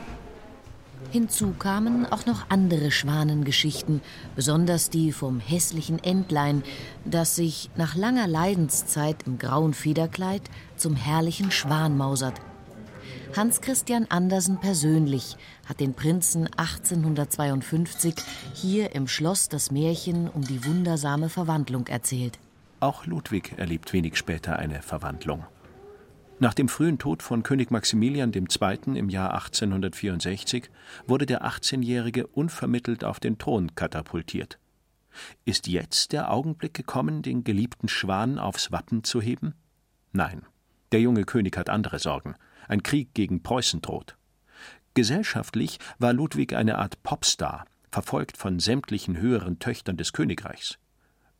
Hinzu 1.11 1.53
kamen 1.57 2.05
auch 2.05 2.25
noch 2.25 2.49
andere 2.49 2.91
Schwanengeschichten, 2.91 4.01
besonders 4.35 4.89
die 4.89 5.11
vom 5.11 5.39
hässlichen 5.39 6.03
Entlein, 6.03 6.63
das 7.05 7.35
sich 7.35 7.69
nach 7.77 7.95
langer 7.95 8.27
Leidenszeit 8.27 9.23
im 9.25 9.37
grauen 9.39 9.73
Federkleid 9.73 10.41
zum 10.75 10.95
herrlichen 10.95 11.51
Schwan 11.51 11.95
mausert. 11.95 12.35
Hans 13.35 13.61
Christian 13.61 14.07
Andersen 14.09 14.59
persönlich 14.59 15.37
hat 15.65 15.79
den 15.79 15.93
Prinzen 15.93 16.47
1852 16.57 18.15
hier 18.53 18.95
im 18.95 19.07
Schloss 19.07 19.47
das 19.47 19.71
Märchen 19.71 20.27
um 20.27 20.41
die 20.41 20.65
wundersame 20.65 21.29
Verwandlung 21.29 21.87
erzählt. 21.87 22.39
Auch 22.79 23.05
Ludwig 23.05 23.53
erlebt 23.57 23.93
wenig 23.93 24.17
später 24.17 24.59
eine 24.59 24.81
Verwandlung. 24.81 25.45
Nach 26.39 26.53
dem 26.53 26.69
frühen 26.69 26.99
Tod 26.99 27.23
von 27.23 27.41
König 27.41 27.71
Maximilian 27.71 28.31
II. 28.31 28.95
im 28.95 29.09
Jahr 29.09 29.33
1864 29.33 30.69
wurde 31.07 31.25
der 31.25 31.43
18-Jährige 31.43 32.27
unvermittelt 32.27 33.03
auf 33.03 33.19
den 33.19 33.39
Thron 33.39 33.73
katapultiert. 33.73 34.59
Ist 35.45 35.65
jetzt 35.65 36.11
der 36.11 36.31
Augenblick 36.31 36.75
gekommen, 36.75 37.23
den 37.23 37.43
geliebten 37.43 37.87
Schwan 37.87 38.37
aufs 38.37 38.71
Wappen 38.71 39.03
zu 39.03 39.19
heben? 39.19 39.55
Nein, 40.11 40.43
der 40.91 41.01
junge 41.01 41.23
König 41.23 41.57
hat 41.57 41.71
andere 41.71 41.97
Sorgen. 41.97 42.35
Ein 42.67 42.83
Krieg 42.83 43.15
gegen 43.15 43.41
Preußen 43.41 43.81
droht. 43.81 44.15
Gesellschaftlich 44.93 45.79
war 45.97 46.13
Ludwig 46.13 46.53
eine 46.53 46.77
Art 46.77 47.01
Popstar, 47.01 47.65
verfolgt 47.89 48.37
von 48.37 48.59
sämtlichen 48.59 49.17
höheren 49.17 49.57
Töchtern 49.57 49.97
des 49.97 50.13
Königreichs. 50.13 50.77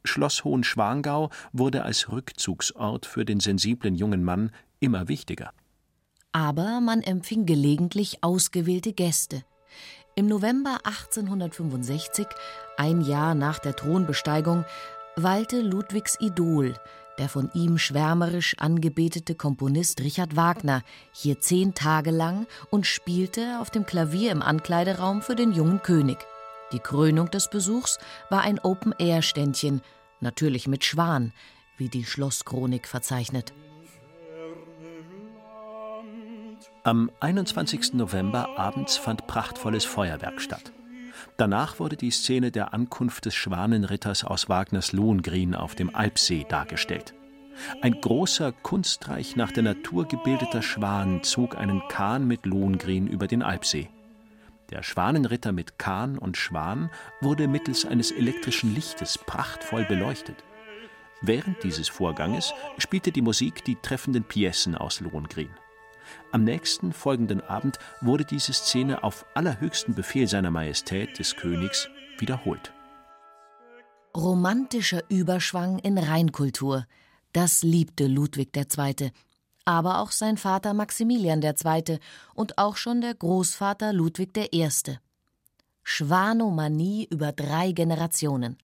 Schloss 0.08 0.44
Hohenschwangau 0.44 1.30
wurde 1.52 1.84
als 1.84 2.10
Rückzugsort 2.12 3.06
für 3.06 3.26
den 3.26 3.40
sensiblen 3.40 3.94
jungen 3.94 4.24
Mann 4.24 4.52
immer 4.80 5.08
wichtiger. 5.08 5.52
Aber 6.32 6.82
man 6.82 7.02
empfing 7.02 7.46
gelegentlich 7.46 8.24
ausgewählte 8.24 8.94
Gäste. 8.94 9.44
Im 10.16 10.28
November 10.28 10.80
1865, 10.84 12.28
ein 12.78 13.02
Jahr 13.02 13.36
nach 13.36 13.60
der 13.60 13.76
Thronbesteigung, 13.76 14.66
weilte 15.16 15.62
Ludwigs 15.62 16.18
Idol, 16.20 16.76
der 17.18 17.30
von 17.30 17.50
ihm 17.54 17.78
schwärmerisch 17.78 18.56
angebetete 18.60 19.36
Komponist 19.36 20.02
Richard 20.02 20.36
Wagner, 20.36 20.84
hier 21.12 21.40
zehn 21.40 21.74
Tage 21.74 22.12
lang 22.12 22.48
und 22.70 22.86
spielte 22.86 23.60
auf 23.60 23.70
dem 23.70 23.86
Klavier 23.86 24.32
im 24.32 24.42
Ankleideraum 24.42 25.22
für 25.22 25.36
den 25.36 25.54
jungen 25.54 25.82
König. 25.82 26.18
Die 26.72 26.80
Krönung 26.80 27.32
des 27.32 27.50
Besuchs 27.50 27.98
war 28.30 28.42
ein 28.42 28.60
Open-Air-Ständchen, 28.60 29.82
natürlich 30.20 30.68
mit 30.68 30.84
Schwan, 30.84 31.32
wie 31.78 31.90
die 31.90 32.06
Schlosschronik 32.06 32.88
verzeichnet. 32.88 33.54
Am 36.88 37.12
21. 37.20 37.96
November 37.96 38.58
abends 38.58 38.96
fand 38.96 39.28
prachtvolles 39.28 39.84
Feuerwerk 39.84 40.40
statt. 40.40 40.72
Danach 41.36 41.82
wurde 41.82 41.98
die 41.98 42.12
Szene 42.12 42.50
der 42.50 42.74
Ankunft 42.74 43.26
des 43.26 43.36
Schwanenritters 43.36 44.24
aus 44.24 44.48
Wagners 44.48 44.94
Lohengrin 44.94 45.54
auf 45.54 45.76
dem 45.76 45.94
Alpsee 45.94 46.46
dargestellt. 46.48 47.14
Ein 47.82 48.00
großer, 48.00 48.54
kunstreich 48.54 49.36
nach 49.36 49.52
der 49.52 49.64
Natur 49.64 50.08
gebildeter 50.08 50.62
Schwan 50.62 51.24
zog 51.24 51.58
einen 51.58 51.86
Kahn 51.90 52.26
mit 52.26 52.46
Lohengrin 52.46 53.08
über 53.08 53.28
den 53.28 53.44
Alpsee. 53.44 53.90
Der 54.70 54.82
Schwanenritter 54.82 55.52
mit 55.52 55.78
Kahn 55.78 56.18
und 56.18 56.38
Schwan 56.38 56.90
wurde 57.20 57.50
mittels 57.50 57.86
eines 57.86 58.12
elektrischen 58.12 58.74
Lichtes 58.74 59.18
prachtvoll 59.18 59.84
beleuchtet. 59.84 60.42
Während 61.22 61.62
dieses 61.66 61.90
Vorganges 61.90 62.54
spielte 62.78 63.12
die 63.12 63.22
Musik 63.22 63.66
die 63.66 63.76
treffenden 63.76 64.24
Piessen 64.24 64.74
aus 64.74 65.02
Lohengrin. 65.02 65.50
Am 66.32 66.44
nächsten 66.44 66.94
folgenden 66.94 67.42
Abend 67.42 67.80
wurde 68.02 68.26
diese 68.26 68.54
Szene 68.54 69.04
auf 69.04 69.26
allerhöchsten 69.34 69.96
Befehl 69.96 70.28
seiner 70.28 70.52
Majestät 70.52 71.20
des 71.20 71.36
Königs 71.36 71.90
wiederholt. 72.20 72.74
Romantischer 74.16 75.04
Überschwang 75.10 75.80
in 75.80 75.98
Reinkultur, 75.98 76.86
das 77.34 77.62
liebte 77.62 78.08
Ludwig 78.08 78.50
II., 78.56 79.12
aber 79.66 80.00
auch 80.00 80.12
sein 80.12 80.38
Vater 80.38 80.74
Maximilian 80.74 81.42
II. 81.42 82.00
und 82.34 82.58
auch 82.58 82.78
schon 82.78 83.02
der 83.02 83.14
Großvater 83.14 83.92
Ludwig 83.92 84.54
I. 84.54 84.70
Schwanomanie 85.84 87.08
über 87.12 87.32
drei 87.32 87.74
Generationen. 87.74 88.58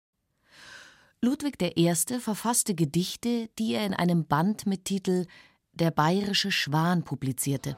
Ludwig 1.21 1.57
I. 1.77 1.93
verfasste 2.19 2.73
Gedichte, 2.73 3.49
die 3.59 3.73
er 3.73 3.85
in 3.85 3.93
einem 3.93 4.25
Band 4.25 4.65
mit 4.65 4.85
Titel 4.85 5.25
der 5.73 5.91
bayerische 5.91 6.51
Schwan 6.51 7.03
publizierte. 7.03 7.77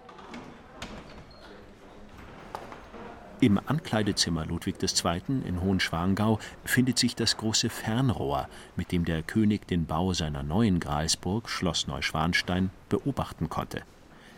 Im 3.39 3.59
Ankleidezimmer 3.65 4.45
Ludwig 4.45 4.77
II. 4.81 5.41
in 5.45 5.61
Hohenschwangau 5.61 6.39
findet 6.63 6.97
sich 6.97 7.15
das 7.15 7.37
große 7.37 7.69
Fernrohr, 7.69 8.47
mit 8.75 8.91
dem 8.91 9.03
der 9.03 9.21
König 9.21 9.67
den 9.67 9.85
Bau 9.85 10.13
seiner 10.13 10.43
neuen 10.43 10.79
Gralsburg, 10.79 11.49
Schloss 11.49 11.87
Neuschwanstein, 11.87 12.69
beobachten 12.89 13.49
konnte. 13.49 13.83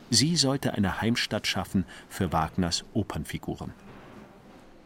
Sie 0.10 0.36
sollte 0.36 0.74
eine 0.74 1.02
Heimstatt 1.02 1.48
schaffen 1.48 1.86
für 2.10 2.32
Wagners 2.32 2.84
Opernfiguren. 2.94 3.74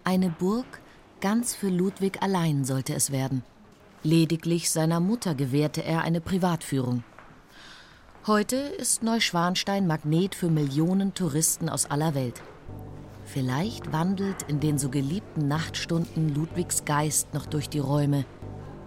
Eine 0.03 0.29
Burg 0.29 0.81
ganz 1.21 1.55
für 1.55 1.69
Ludwig 1.69 2.21
allein 2.21 2.65
sollte 2.65 2.93
es 2.93 3.11
werden. 3.11 3.43
Lediglich 4.03 4.69
seiner 4.69 4.99
Mutter 4.99 5.35
gewährte 5.35 5.83
er 5.83 6.03
eine 6.03 6.21
Privatführung. 6.21 7.03
Heute 8.29 8.57
ist 8.57 9.01
Neuschwanstein 9.01 9.87
Magnet 9.87 10.35
für 10.35 10.51
Millionen 10.51 11.15
Touristen 11.15 11.67
aus 11.67 11.89
aller 11.89 12.13
Welt. 12.13 12.43
Vielleicht 13.25 13.91
wandelt 13.91 14.43
in 14.47 14.59
den 14.59 14.77
so 14.77 14.89
geliebten 14.89 15.47
Nachtstunden 15.47 16.35
Ludwigs 16.35 16.85
Geist 16.85 17.33
noch 17.33 17.47
durch 17.47 17.69
die 17.69 17.79
Räume, 17.79 18.25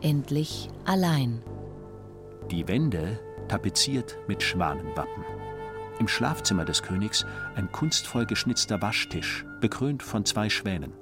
endlich 0.00 0.68
allein. 0.84 1.42
Die 2.52 2.68
Wände 2.68 3.18
tapeziert 3.48 4.16
mit 4.28 4.44
Schwanenwappen. 4.44 5.24
Im 5.98 6.06
Schlafzimmer 6.06 6.64
des 6.64 6.84
Königs 6.84 7.26
ein 7.56 7.72
kunstvoll 7.72 8.26
geschnitzter 8.26 8.80
Waschtisch, 8.80 9.44
bekrönt 9.60 10.04
von 10.04 10.24
zwei 10.24 10.50
Schwänen. 10.50 10.92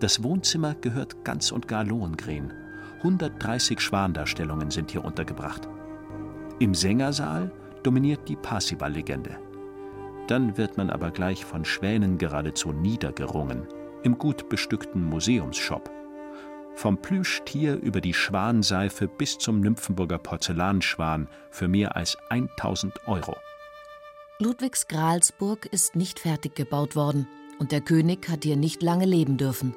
Das 0.00 0.22
Wohnzimmer 0.22 0.74
gehört 0.74 1.24
ganz 1.24 1.50
und 1.50 1.66
gar 1.66 1.84
Lohengrin. 1.84 2.52
130 2.98 3.80
Schwandarstellungen 3.80 4.70
sind 4.70 4.90
hier 4.90 5.02
untergebracht. 5.02 5.66
Im 6.58 6.74
Sängersaal 6.74 7.50
dominiert 7.82 8.28
die 8.28 8.36
Parsival-Legende. 8.36 9.38
Dann 10.26 10.56
wird 10.56 10.76
man 10.76 10.90
aber 10.90 11.10
gleich 11.10 11.44
von 11.44 11.64
Schwänen 11.64 12.18
geradezu 12.18 12.72
niedergerungen, 12.72 13.66
im 14.02 14.16
gut 14.16 14.48
bestückten 14.48 15.04
Museumsshop. 15.04 15.90
Vom 16.74 16.98
Plüschtier 16.98 17.74
über 17.76 18.00
die 18.00 18.14
Schwanseife 18.14 19.08
bis 19.08 19.38
zum 19.38 19.60
Nymphenburger 19.60 20.18
Porzellanschwan 20.18 21.28
für 21.50 21.68
mehr 21.68 21.96
als 21.96 22.16
1000 22.28 23.08
Euro. 23.08 23.36
Ludwigs 24.38 24.88
Gralsburg 24.88 25.66
ist 25.66 25.96
nicht 25.96 26.20
fertig 26.20 26.54
gebaut 26.54 26.96
worden 26.96 27.26
und 27.58 27.72
der 27.72 27.82
König 27.82 28.28
hat 28.28 28.44
hier 28.44 28.56
nicht 28.56 28.82
lange 28.82 29.04
leben 29.04 29.36
dürfen. 29.36 29.74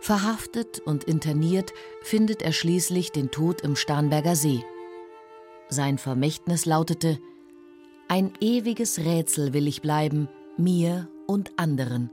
Verhaftet 0.00 0.80
und 0.80 1.04
interniert 1.04 1.72
findet 2.02 2.42
er 2.42 2.52
schließlich 2.52 3.12
den 3.12 3.30
Tod 3.30 3.60
im 3.60 3.76
Starnberger 3.76 4.34
See. 4.34 4.64
Sein 5.70 5.98
Vermächtnis 5.98 6.64
lautete 6.64 7.18
Ein 8.08 8.32
ewiges 8.40 8.98
Rätsel 8.98 9.52
will 9.52 9.68
ich 9.68 9.82
bleiben, 9.82 10.28
mir 10.56 11.08
und 11.26 11.52
anderen. 11.58 12.10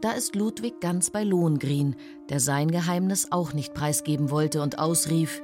Da 0.00 0.12
ist 0.12 0.34
Ludwig 0.34 0.80
ganz 0.80 1.10
bei 1.10 1.22
Lohengrin, 1.22 1.96
der 2.28 2.40
sein 2.40 2.70
Geheimnis 2.70 3.30
auch 3.30 3.52
nicht 3.52 3.72
preisgeben 3.72 4.30
wollte 4.30 4.62
und 4.62 4.78
ausrief 4.78 5.40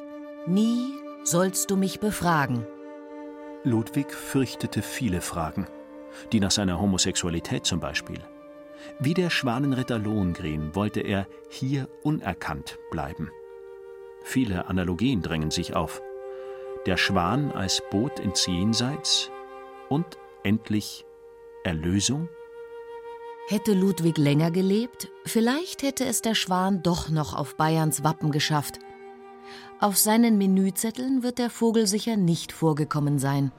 Nie 0.47 0.93
sollst 1.23 1.71
du 1.71 1.77
mich 1.77 2.01
befragen. 2.01 2.67
Ludwig 3.63 4.13
fürchtete 4.13 4.83
viele 4.83 5.21
Fragen, 5.21 5.67
die 6.33 6.41
nach 6.41 6.51
seiner 6.51 6.81
Homosexualität 6.81 7.67
zum 7.67 7.79
Beispiel. 7.79 8.19
Wie 8.99 9.15
der 9.15 9.31
Schwanenritter 9.31 9.99
Lohengrin 9.99 10.75
wollte 10.75 11.01
er 11.01 11.27
hier 11.49 11.89
unerkannt 12.03 12.79
bleiben. 12.91 13.31
Viele 14.25 14.67
Analogien 14.67 15.23
drängen 15.23 15.51
sich 15.51 15.77
auf 15.77 16.03
der 16.87 16.97
Schwan 16.97 17.53
als 17.53 17.83
Boot 17.91 18.19
ins 18.19 18.47
Jenseits 18.47 19.31
und 19.89 20.07
endlich 20.43 21.05
Erlösung? 21.65 22.29
Hätte 23.49 23.75
Ludwig 23.75 24.17
länger 24.17 24.51
gelebt, 24.51 25.11
vielleicht 25.25 25.83
hätte 25.83 26.07
es 26.07 26.23
der 26.23 26.35
Schwan 26.35 26.83
doch 26.83 27.09
noch 27.11 27.35
auf 27.35 27.57
Bayerns 27.57 28.05
Wappen 28.05 28.31
geschafft. 28.31 28.79
Auf 29.81 29.97
seinen 29.97 30.39
Menüzetteln 30.39 31.23
wird 31.23 31.39
der 31.39 31.51
Vogel 31.51 31.87
sicher 31.87 32.17
nicht 32.17 32.53
vorgekommen 32.53 33.19
sein. 33.19 33.51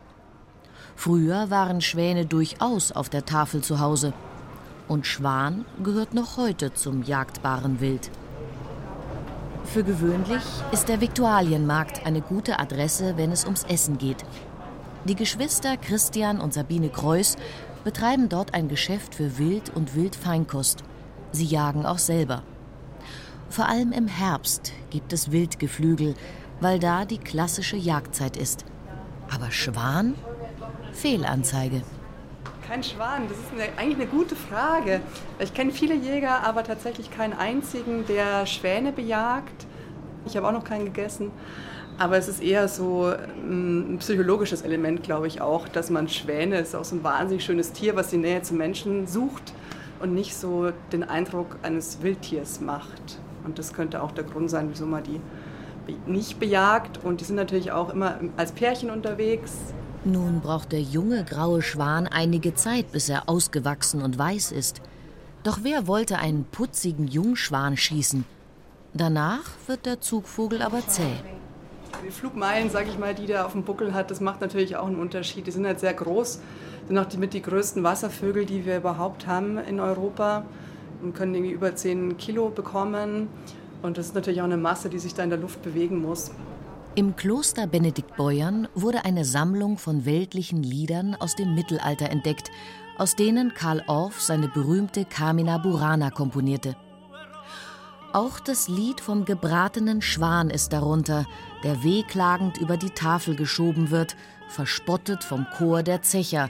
Früher 0.96 1.50
waren 1.50 1.82
Schwäne 1.82 2.26
durchaus 2.26 2.92
auf 2.92 3.10
der 3.10 3.26
Tafel 3.26 3.62
zu 3.62 3.80
Hause. 3.80 4.14
Und 4.88 5.08
Schwan 5.08 5.66
gehört 5.84 6.14
noch 6.14 6.38
heute 6.38 6.74
zum 6.74 7.04
jagdbaren 7.04 7.82
Wild. 7.82 8.12
Für 9.74 9.86
gewöhnlich 9.86 10.44
ist 10.74 10.90
der 10.90 11.00
Viktualienmarkt 11.00 12.06
eine 12.06 12.20
gute 12.20 12.60
Adresse, 12.60 13.16
wenn 13.16 13.32
es 13.32 13.46
ums 13.46 13.64
Essen 13.64 13.98
geht. 13.98 14.26
Die 15.06 15.16
Geschwister 15.16 15.78
Christian 15.78 16.42
und 16.42 16.54
Sabine 16.54 16.90
Kreuß 16.90 17.38
betreiben 17.86 18.28
dort 18.28 18.54
ein 18.54 18.68
Geschäft 18.68 19.16
für 19.16 19.38
Wild 19.38 19.70
und 19.74 19.96
Wildfeinkost. 19.96 20.84
Sie 21.32 21.46
jagen 21.46 21.86
auch 21.86 22.00
selber. 22.00 22.44
Vor 23.50 23.70
allem 23.70 23.94
im 23.94 24.08
Herbst 24.10 24.74
gibt 24.90 25.14
es 25.14 25.32
Wildgeflügel, 25.32 26.16
weil 26.60 26.78
da 26.78 27.06
die 27.06 27.18
klassische 27.18 27.78
Jagdzeit 27.78 28.36
ist. 28.36 28.66
Aber 29.34 29.52
Schwan? 29.52 30.16
Fehlanzeige. 30.92 31.82
Kein 32.72 32.84
Schwan, 32.84 33.28
das 33.28 33.38
ist 33.38 33.52
eine, 33.52 33.64
eigentlich 33.78 33.98
eine 33.98 34.08
gute 34.08 34.34
Frage. 34.34 35.02
Ich 35.40 35.54
kenne 35.54 35.74
viele 35.74 35.94
Jäger, 35.94 36.48
aber 36.48 36.64
tatsächlich 36.64 37.12
keinen 37.12 37.34
einzigen, 37.34 38.06
der 38.08 38.46
Schwäne 38.46 38.94
bejagt. 38.94 39.66
Ich 40.26 40.38
habe 40.38 40.48
auch 40.48 40.54
noch 40.54 40.64
keinen 40.64 40.86
gegessen. 40.86 41.32
Aber 41.98 42.16
es 42.16 42.30
ist 42.30 42.42
eher 42.42 42.70
so 42.70 43.12
ähm, 43.12 43.96
ein 43.96 43.98
psychologisches 43.98 44.62
Element, 44.62 45.04
glaube 45.04 45.28
ich 45.28 45.42
auch, 45.42 45.68
dass 45.68 45.90
man 45.90 46.08
Schwäne, 46.08 46.60
ist 46.60 46.74
auch 46.74 46.86
so 46.86 46.96
ein 46.96 47.04
wahnsinnig 47.04 47.44
schönes 47.44 47.74
Tier, 47.74 47.98
was 47.98 48.08
die 48.08 48.16
Nähe 48.16 48.42
zum 48.42 48.56
Menschen 48.56 49.06
sucht 49.06 49.52
und 50.00 50.14
nicht 50.14 50.34
so 50.34 50.72
den 50.94 51.04
Eindruck 51.04 51.58
eines 51.64 52.02
Wildtiers 52.02 52.62
macht. 52.62 53.20
Und 53.44 53.60
das 53.60 53.74
könnte 53.74 54.02
auch 54.02 54.14
der 54.14 54.24
Grund 54.24 54.50
sein, 54.50 54.70
wieso 54.72 54.86
man 54.86 55.04
die 55.04 55.20
nicht 56.10 56.40
bejagt. 56.40 57.04
Und 57.04 57.20
die 57.20 57.26
sind 57.26 57.36
natürlich 57.36 57.74
auch 57.74 57.90
immer 57.90 58.18
als 58.38 58.54
Pärchen 58.54 58.92
unterwegs. 58.92 59.74
Nun 60.04 60.42
braucht 60.42 60.72
der 60.72 60.82
junge 60.82 61.24
graue 61.24 61.62
Schwan 61.62 62.08
einige 62.08 62.56
Zeit, 62.56 62.92
bis 62.92 63.08
er 63.08 63.30
ausgewachsen 63.30 64.02
und 64.02 64.18
weiß 64.18 64.52
ist. 64.52 64.82
Doch 65.44 65.60
wer 65.62 65.86
wollte 65.86 66.18
einen 66.18 66.44
putzigen 66.46 67.08
Jungschwan 67.08 67.78
schießen? 67.78 68.26
Danach 68.94 69.44
wird 69.68 69.86
der 69.86 70.02
Zugvogel 70.02 70.64
aber 70.64 70.86
zäh. 70.88 71.04
Die 72.04 72.10
Flugmeilen, 72.10 72.72
sage 72.72 72.90
ich 72.90 72.98
mal, 72.98 73.14
die 73.14 73.28
der 73.28 73.46
auf 73.46 73.52
dem 73.52 73.64
Buckel 73.64 73.94
hat, 73.94 74.10
das 74.10 74.22
macht 74.22 74.42
natürlich 74.42 74.76
auch 74.76 74.88
einen 74.88 75.00
Unterschied. 75.00 75.46
Die 75.46 75.52
sind 75.52 75.68
halt 75.68 75.80
sehr 75.80 75.94
groß, 75.94 76.40
sind 76.88 76.98
auch 76.98 77.06
die, 77.06 77.18
mit 77.18 77.34
die 77.34 77.42
größten 77.44 77.84
Wasservögel, 77.84 78.46
die 78.46 78.66
wir 78.66 78.78
überhaupt 78.78 79.28
haben 79.28 79.60
in 79.60 79.80
Europa 79.80 80.46
und 81.04 81.14
können 81.14 81.36
irgendwie 81.36 81.54
über 81.54 81.76
10 81.76 82.18
Kilo 82.18 82.50
bekommen. 82.50 83.28
Und 83.84 84.00
das 84.00 84.08
ist 84.08 84.16
natürlich 84.16 84.42
auch 84.42 84.46
eine 84.46 84.58
Masse, 84.58 84.90
die 84.90 85.00
sich 85.00 85.14
da 85.14 85.24
in 85.24 85.30
der 85.30 85.40
Luft 85.40 85.62
bewegen 85.62 86.02
muss. 86.02 86.32
Im 86.94 87.16
Kloster 87.16 87.68
Benediktbeuern 87.68 88.68
wurde 88.76 89.06
eine 89.06 89.24
Sammlung 89.24 89.78
von 89.78 90.04
weltlichen 90.04 90.62
Liedern 90.62 91.16
aus 91.16 91.38
dem 91.38 91.56
Mittelalter 91.56 92.10
entdeckt, 92.10 92.52
aus 92.98 93.16
denen 93.16 93.54
Karl 93.54 93.82
Orff 93.88 94.20
seine 94.20 94.50
berühmte 94.50 95.06
Carmina 95.06 95.58
Burana 95.58 96.10
komponierte. 96.10 96.76
Auch 98.12 98.42
das 98.42 98.68
Lied 98.68 99.00
vom 99.00 99.24
gebratenen 99.24 100.02
Schwan 100.02 100.50
ist 100.50 100.74
darunter, 100.74 101.26
der 101.64 101.82
wehklagend 101.82 102.58
über 102.58 102.76
die 102.76 102.90
Tafel 102.90 103.38
geschoben 103.38 103.90
wird, 103.90 104.18
verspottet 104.50 105.24
vom 105.24 105.48
Chor 105.58 105.84
der 105.84 106.02
Zecher. 106.02 106.50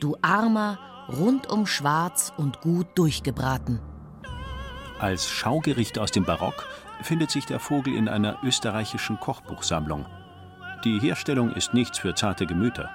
Du 0.00 0.16
armer, 0.20 0.80
rundum 1.08 1.66
schwarz 1.66 2.32
und 2.36 2.60
gut 2.60 2.88
durchgebraten. 2.96 3.78
Als 4.98 5.28
Schaugericht 5.28 5.96
aus 5.96 6.10
dem 6.10 6.24
Barock 6.24 6.66
findet 7.02 7.30
sich 7.30 7.46
der 7.46 7.60
Vogel 7.60 7.94
in 7.94 8.08
einer 8.08 8.38
österreichischen 8.42 9.18
Kochbuchsammlung. 9.18 10.06
Die 10.84 10.98
Herstellung 10.98 11.52
ist 11.52 11.74
nichts 11.74 11.98
für 11.98 12.14
zarte 12.14 12.46
Gemüter. 12.46 12.90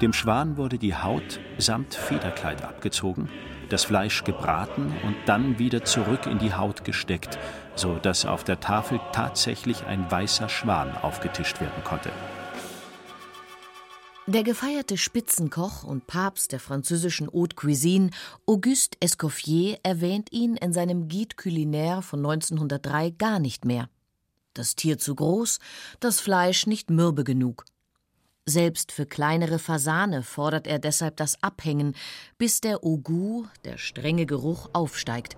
Dem 0.00 0.12
Schwan 0.12 0.56
wurde 0.56 0.78
die 0.78 0.94
Haut 0.94 1.40
samt 1.58 1.94
Federkleid 1.94 2.64
abgezogen, 2.64 3.28
das 3.68 3.84
Fleisch 3.84 4.24
gebraten 4.24 4.94
und 5.04 5.16
dann 5.26 5.58
wieder 5.58 5.84
zurück 5.84 6.26
in 6.26 6.38
die 6.38 6.54
Haut 6.54 6.84
gesteckt, 6.84 7.38
so 7.74 7.96
dass 7.96 8.24
auf 8.24 8.44
der 8.44 8.60
Tafel 8.60 9.00
tatsächlich 9.12 9.86
ein 9.86 10.10
weißer 10.10 10.48
Schwan 10.48 10.96
aufgetischt 10.96 11.60
werden 11.60 11.84
konnte. 11.84 12.10
Der 14.28 14.42
gefeierte 14.42 14.98
Spitzenkoch 14.98 15.84
und 15.84 16.06
Papst 16.06 16.52
der 16.52 16.60
französischen 16.60 17.32
Haute 17.32 17.56
Cuisine, 17.56 18.10
Auguste 18.44 18.98
Escoffier, 19.00 19.78
erwähnt 19.82 20.30
ihn 20.32 20.54
in 20.56 20.74
seinem 20.74 21.08
Guide 21.08 21.34
culinaire 21.34 22.02
von 22.02 22.18
1903 22.18 23.12
gar 23.12 23.38
nicht 23.38 23.64
mehr. 23.64 23.88
Das 24.52 24.76
Tier 24.76 24.98
zu 24.98 25.14
groß, 25.14 25.60
das 26.00 26.20
Fleisch 26.20 26.66
nicht 26.66 26.90
mürbe 26.90 27.24
genug. 27.24 27.64
Selbst 28.44 28.92
für 28.92 29.06
kleinere 29.06 29.58
Fasane 29.58 30.22
fordert 30.22 30.66
er 30.66 30.78
deshalb 30.78 31.16
das 31.16 31.42
Abhängen, 31.42 31.94
bis 32.36 32.60
der 32.60 32.84
Ogu, 32.84 33.46
der 33.64 33.78
strenge 33.78 34.26
Geruch, 34.26 34.68
aufsteigt. 34.74 35.36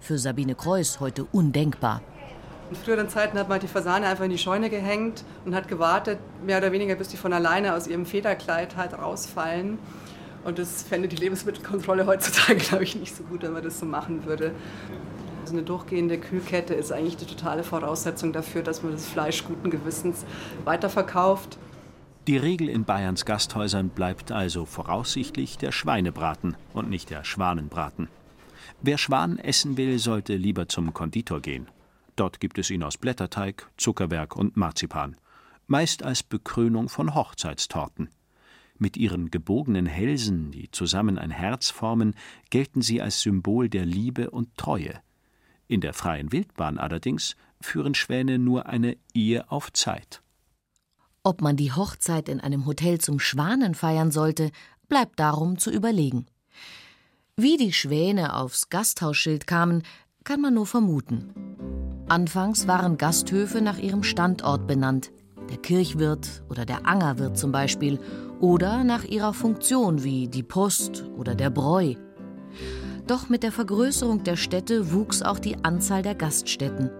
Für 0.00 0.18
Sabine 0.18 0.54
Kreuß 0.54 1.00
heute 1.00 1.26
undenkbar. 1.26 2.00
In 2.72 2.76
früheren 2.76 3.10
Zeiten 3.10 3.38
hat 3.38 3.50
man 3.50 3.60
die 3.60 3.68
Fasane 3.68 4.06
einfach 4.06 4.24
in 4.24 4.30
die 4.30 4.38
Scheune 4.38 4.70
gehängt 4.70 5.24
und 5.44 5.54
hat 5.54 5.68
gewartet, 5.68 6.18
mehr 6.42 6.56
oder 6.56 6.72
weniger, 6.72 6.94
bis 6.94 7.08
die 7.08 7.18
von 7.18 7.34
alleine 7.34 7.74
aus 7.74 7.86
ihrem 7.86 8.06
Federkleid 8.06 8.78
halt 8.78 8.94
rausfallen. 8.94 9.78
Und 10.42 10.58
das 10.58 10.82
fände 10.82 11.06
die 11.06 11.16
Lebensmittelkontrolle 11.16 12.06
heutzutage, 12.06 12.58
glaube 12.68 12.84
ich, 12.84 12.96
nicht 12.96 13.14
so 13.14 13.24
gut, 13.24 13.42
wenn 13.42 13.52
man 13.52 13.62
das 13.62 13.78
so 13.78 13.84
machen 13.84 14.24
würde. 14.24 14.52
Also 15.42 15.52
eine 15.52 15.64
durchgehende 15.64 16.16
Kühlkette 16.16 16.72
ist 16.72 16.92
eigentlich 16.92 17.18
die 17.18 17.26
totale 17.26 17.62
Voraussetzung 17.62 18.32
dafür, 18.32 18.62
dass 18.62 18.82
man 18.82 18.92
das 18.92 19.04
Fleisch 19.04 19.44
guten 19.44 19.68
Gewissens 19.68 20.24
weiterverkauft. 20.64 21.58
Die 22.26 22.38
Regel 22.38 22.70
in 22.70 22.84
Bayerns 22.86 23.26
Gasthäusern 23.26 23.90
bleibt 23.90 24.32
also 24.32 24.64
voraussichtlich 24.64 25.58
der 25.58 25.72
Schweinebraten 25.72 26.56
und 26.72 26.88
nicht 26.88 27.10
der 27.10 27.22
Schwanenbraten. 27.24 28.08
Wer 28.80 28.96
Schwan 28.96 29.36
essen 29.36 29.76
will, 29.76 29.98
sollte 29.98 30.36
lieber 30.36 30.68
zum 30.68 30.94
Konditor 30.94 31.40
gehen. 31.42 31.68
Dort 32.16 32.40
gibt 32.40 32.58
es 32.58 32.70
ihn 32.70 32.82
aus 32.82 32.98
Blätterteig, 32.98 33.70
Zuckerwerk 33.76 34.36
und 34.36 34.56
Marzipan, 34.56 35.16
meist 35.66 36.02
als 36.02 36.22
Bekrönung 36.22 36.88
von 36.88 37.14
Hochzeitstorten. 37.14 38.10
Mit 38.78 38.96
ihren 38.96 39.30
gebogenen 39.30 39.86
Hälsen, 39.86 40.50
die 40.50 40.70
zusammen 40.70 41.18
ein 41.18 41.30
Herz 41.30 41.70
formen, 41.70 42.14
gelten 42.50 42.82
sie 42.82 43.00
als 43.00 43.20
Symbol 43.20 43.68
der 43.68 43.86
Liebe 43.86 44.30
und 44.30 44.56
Treue. 44.56 45.00
In 45.68 45.80
der 45.80 45.94
freien 45.94 46.32
Wildbahn 46.32 46.78
allerdings 46.78 47.36
führen 47.60 47.94
Schwäne 47.94 48.38
nur 48.38 48.66
eine 48.66 48.96
Ehe 49.14 49.50
auf 49.50 49.72
Zeit. 49.72 50.22
Ob 51.22 51.40
man 51.40 51.56
die 51.56 51.72
Hochzeit 51.72 52.28
in 52.28 52.40
einem 52.40 52.66
Hotel 52.66 52.98
zum 52.98 53.20
Schwanen 53.20 53.74
feiern 53.74 54.10
sollte, 54.10 54.50
bleibt 54.88 55.20
darum 55.20 55.58
zu 55.58 55.70
überlegen. 55.70 56.26
Wie 57.36 57.56
die 57.56 57.72
Schwäne 57.72 58.34
aufs 58.34 58.68
Gasthausschild 58.68 59.46
kamen, 59.46 59.84
kann 60.24 60.40
man 60.40 60.54
nur 60.54 60.66
vermuten. 60.66 61.71
Anfangs 62.12 62.68
waren 62.68 62.98
Gasthöfe 62.98 63.62
nach 63.62 63.78
ihrem 63.78 64.02
Standort 64.02 64.66
benannt, 64.66 65.12
der 65.48 65.56
Kirchwirt 65.56 66.42
oder 66.50 66.66
der 66.66 66.86
Angerwirt 66.86 67.38
zum 67.38 67.52
Beispiel, 67.52 67.98
oder 68.38 68.84
nach 68.84 69.04
ihrer 69.04 69.32
Funktion 69.32 70.04
wie 70.04 70.28
die 70.28 70.42
Post 70.42 71.06
oder 71.16 71.34
der 71.34 71.48
Bräu. 71.48 71.94
Doch 73.06 73.30
mit 73.30 73.42
der 73.42 73.50
Vergrößerung 73.50 74.24
der 74.24 74.36
Städte 74.36 74.92
wuchs 74.92 75.22
auch 75.22 75.38
die 75.38 75.64
Anzahl 75.64 76.02
der 76.02 76.14
Gaststätten. 76.14 76.90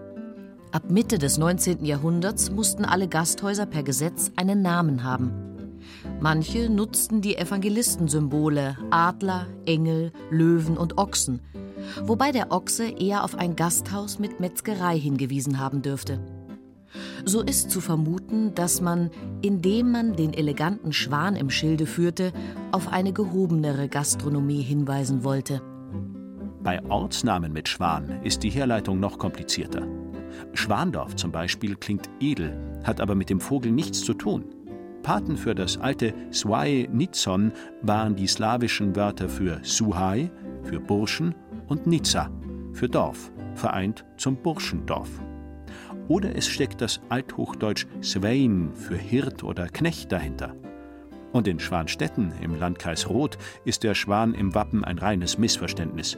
Ab 0.71 0.89
Mitte 0.89 1.19
des 1.19 1.37
19. 1.37 1.85
Jahrhunderts 1.85 2.49
mussten 2.49 2.83
alle 2.83 3.07
Gasthäuser 3.07 3.67
per 3.67 3.83
Gesetz 3.83 4.31
einen 4.35 4.63
Namen 4.63 5.03
haben. 5.03 5.52
Manche 6.19 6.69
nutzten 6.69 7.21
die 7.21 7.35
Evangelistensymbole 7.35 8.77
Adler, 8.91 9.47
Engel, 9.65 10.11
Löwen 10.29 10.77
und 10.77 10.97
Ochsen– 10.97 11.41
wobei 12.03 12.31
der 12.31 12.51
Ochse 12.51 12.87
eher 12.87 13.23
auf 13.23 13.35
ein 13.35 13.55
Gasthaus 13.55 14.19
mit 14.19 14.39
Metzgerei 14.39 14.97
hingewiesen 14.97 15.59
haben 15.59 15.81
dürfte. 15.81 16.19
So 17.25 17.41
ist 17.41 17.71
zu 17.71 17.81
vermuten, 17.81 18.53
dass 18.53 18.81
man, 18.81 19.09
indem 19.41 19.91
man 19.91 20.15
den 20.15 20.33
eleganten 20.33 20.93
Schwan 20.93 21.35
im 21.35 21.49
Schilde 21.49 21.85
führte, 21.85 22.31
auf 22.71 22.87
eine 22.87 23.13
gehobenere 23.13 23.87
Gastronomie 23.87 24.61
hinweisen 24.61 25.23
wollte. 25.23 25.61
Bei 26.61 26.83
Ortsnamen 26.85 27.51
mit 27.51 27.67
Schwan 27.67 28.21
ist 28.23 28.43
die 28.43 28.49
Herleitung 28.49 28.99
noch 28.99 29.17
komplizierter. 29.17 29.87
Schwandorf 30.53 31.15
zum 31.15 31.31
Beispiel 31.31 31.75
klingt 31.75 32.09
edel, 32.19 32.57
hat 32.83 33.01
aber 33.01 33.15
mit 33.15 33.29
dem 33.29 33.39
Vogel 33.39 33.71
nichts 33.71 34.01
zu 34.01 34.13
tun. 34.13 34.45
Paten 35.03 35.37
für 35.37 35.53
das 35.53 35.77
alte 35.77 36.13
Swai 36.31 36.87
Nitson 36.91 37.51
waren 37.81 38.15
die 38.15 38.27
slawischen 38.27 38.95
Wörter 38.95 39.29
für 39.29 39.59
Suhai, 39.61 40.31
für 40.63 40.79
Burschen 40.79 41.35
und 41.67 41.85
Nizza 41.85 42.31
für 42.73 42.89
Dorf, 42.89 43.31
vereint 43.55 44.05
zum 44.17 44.37
Burschendorf. 44.37 45.09
Oder 46.07 46.35
es 46.35 46.47
steckt 46.47 46.81
das 46.81 46.99
althochdeutsch 47.09 47.85
Svein 48.01 48.71
für 48.73 48.97
Hirt 48.97 49.43
oder 49.43 49.67
Knecht 49.67 50.11
dahinter. 50.11 50.55
Und 51.31 51.47
in 51.47 51.59
Schwanstetten 51.59 52.31
im 52.41 52.55
Landkreis 52.55 53.09
Roth 53.09 53.37
ist 53.65 53.83
der 53.83 53.95
Schwan 53.95 54.33
im 54.33 54.53
Wappen 54.53 54.83
ein 54.83 54.99
reines 54.99 55.37
Missverständnis. 55.37 56.17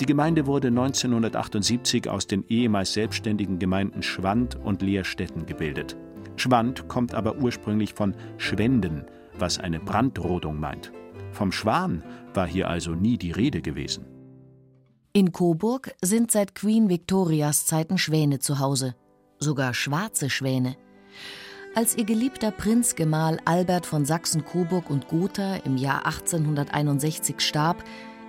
Die 0.00 0.06
Gemeinde 0.06 0.46
wurde 0.46 0.68
1978 0.68 2.08
aus 2.08 2.26
den 2.26 2.44
ehemals 2.48 2.92
selbstständigen 2.92 3.58
Gemeinden 3.58 4.02
Schwand 4.02 4.56
und 4.56 4.82
Leerstetten 4.82 5.46
gebildet. 5.46 5.96
Schwand 6.38 6.88
kommt 6.88 7.14
aber 7.14 7.36
ursprünglich 7.36 7.94
von 7.94 8.14
Schwenden, 8.36 9.04
was 9.38 9.58
eine 9.58 9.80
Brandrodung 9.80 10.58
meint. 10.58 10.92
Vom 11.32 11.52
Schwan 11.52 12.02
war 12.34 12.46
hier 12.46 12.68
also 12.68 12.92
nie 12.92 13.18
die 13.18 13.32
Rede 13.32 13.60
gewesen. 13.62 14.06
In 15.12 15.32
Coburg 15.32 15.94
sind 16.02 16.30
seit 16.30 16.54
Queen 16.54 16.88
Victorias 16.88 17.66
Zeiten 17.66 17.98
Schwäne 17.98 18.38
zu 18.38 18.58
Hause, 18.58 18.94
sogar 19.38 19.74
schwarze 19.74 20.30
Schwäne. 20.30 20.76
Als 21.74 21.96
ihr 21.96 22.04
geliebter 22.04 22.50
Prinzgemahl 22.50 23.38
Albert 23.44 23.86
von 23.86 24.04
Sachsen-Coburg 24.04 24.90
und 24.90 25.08
Gotha 25.08 25.56
im 25.64 25.76
Jahr 25.76 26.06
1861 26.06 27.40
starb, 27.40 27.84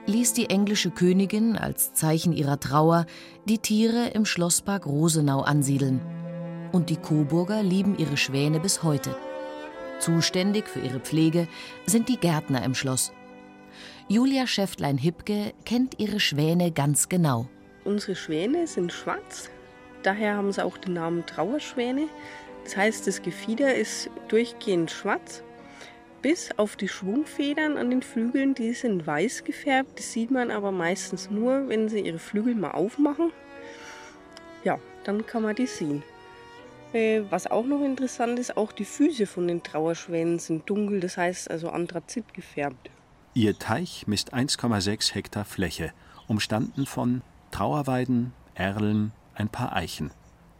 ließ 0.06 0.34
die 0.34 0.50
englische 0.50 0.92
Königin 0.92 1.56
als 1.56 1.94
Zeichen 1.94 2.34
ihrer 2.34 2.60
Trauer 2.60 3.06
die 3.46 3.60
Tiere 3.60 4.08
im 4.08 4.26
Schlosspark 4.26 4.86
Rosenau 4.86 5.42
ansiedeln. 5.42 6.02
Und 6.72 6.90
die 6.90 6.98
Coburger 6.98 7.64
lieben 7.64 7.98
ihre 7.98 8.18
Schwäne 8.18 8.60
bis 8.60 8.84
heute. 8.84 9.16
Zuständig 10.00 10.68
für 10.68 10.80
ihre 10.80 11.00
Pflege 11.00 11.48
sind 11.86 12.10
die 12.10 12.18
Gärtner 12.18 12.64
im 12.64 12.76
Schloss. 12.76 13.12
Julia 14.08 14.48
Schäftlein-Hipke 14.48 15.54
kennt 15.66 16.00
ihre 16.00 16.20
Schwäne 16.20 16.72
ganz 16.72 17.10
genau. 17.10 17.48
Unsere 17.84 18.16
Schwäne 18.16 18.68
sind 18.68 18.92
schwarz, 18.92 19.50
daher 20.04 20.36
haben 20.36 20.52
sie 20.52 20.64
auch 20.64 20.78
den 20.78 20.94
Namen 20.94 21.26
Trauerschwäne. 21.26 22.08
Das 22.64 22.78
heißt, 22.78 23.08
das 23.08 23.22
Gefieder 23.22 23.76
ist 23.76 24.10
durchgehend 24.28 24.92
schwarz, 24.92 25.44
bis 26.22 26.50
auf 26.58 26.76
die 26.76 26.88
Schwungfedern 26.88 27.78
an 27.78 27.90
den 27.90 28.02
Flügeln, 28.02 28.54
die 28.54 28.74
sind 28.74 29.08
weiß 29.08 29.44
gefärbt. 29.44 30.00
Das 30.00 30.12
sieht 30.12 30.32
man 30.32 30.52
aber 30.52 30.72
meistens 30.72 31.30
nur, 31.30 31.68
wenn 31.70 31.90
sie 31.90 32.02
ihre 32.02 32.20
Flügel 32.20 32.56
mal 32.56 32.72
aufmachen. 32.72 33.32
Ja, 34.64 34.80
dann 35.04 35.26
kann 35.26 35.44
man 35.44 35.56
die 35.56 35.68
sehen. 35.68 36.04
Äh, 36.94 37.22
was 37.30 37.48
auch 37.48 37.66
noch 37.66 37.84
interessant 37.84 38.40
ist, 38.40 38.58
auch 38.58 38.72
die 38.72 38.86
Füße 38.86 39.28
von 39.28 39.48
den 39.48 39.62
Trauerschwänen 39.62 40.40
sind 40.40 40.70
dunkel, 40.70 41.00
das 41.00 41.18
heißt 41.18 41.52
also 41.52 41.70
Anthrazit 41.70 42.34
gefärbt. 42.34 42.90
Ihr 43.36 43.58
Teich 43.60 44.08
misst 44.08 44.34
1,6 44.34 45.14
Hektar 45.14 45.46
Fläche, 45.46 45.94
umstanden 46.28 46.86
von 46.86 47.22
Trauerweiden, 47.52 48.34
Erlen, 48.56 49.12
ein 49.36 49.50
paar 49.50 49.76
Eichen. 49.76 50.12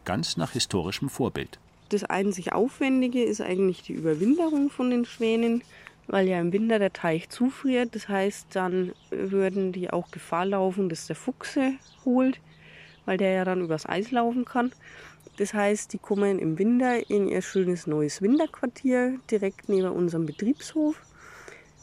Ganz 0.04 0.36
nach 0.36 0.52
historischem 0.52 1.08
Vorbild. 1.08 1.58
Das 1.90 2.04
einzig 2.04 2.52
Aufwendige 2.52 3.22
ist 3.24 3.40
eigentlich 3.40 3.82
die 3.82 3.92
Überwinterung 3.92 4.70
von 4.70 4.90
den 4.90 5.04
Schwänen, 5.04 5.62
weil 6.06 6.28
ja 6.28 6.40
im 6.40 6.52
Winter 6.52 6.78
der 6.78 6.92
Teich 6.92 7.28
zufriert. 7.28 7.94
Das 7.94 8.08
heißt, 8.08 8.46
dann 8.52 8.92
würden 9.10 9.72
die 9.72 9.90
auch 9.92 10.10
Gefahr 10.12 10.46
laufen, 10.46 10.88
dass 10.88 11.08
der 11.08 11.16
Fuchs 11.16 11.54
sie 11.54 11.78
holt, 12.04 12.40
weil 13.04 13.16
der 13.16 13.32
ja 13.32 13.44
dann 13.44 13.62
übers 13.62 13.86
Eis 13.86 14.12
laufen 14.12 14.44
kann. 14.44 14.72
Das 15.40 15.54
heißt, 15.54 15.94
die 15.94 15.98
kommen 15.98 16.38
im 16.38 16.58
Winter 16.58 17.08
in 17.08 17.26
ihr 17.26 17.40
schönes 17.40 17.86
neues 17.86 18.20
Winterquartier 18.20 19.18
direkt 19.30 19.70
neben 19.70 19.88
unserem 19.88 20.26
Betriebshof. 20.26 21.00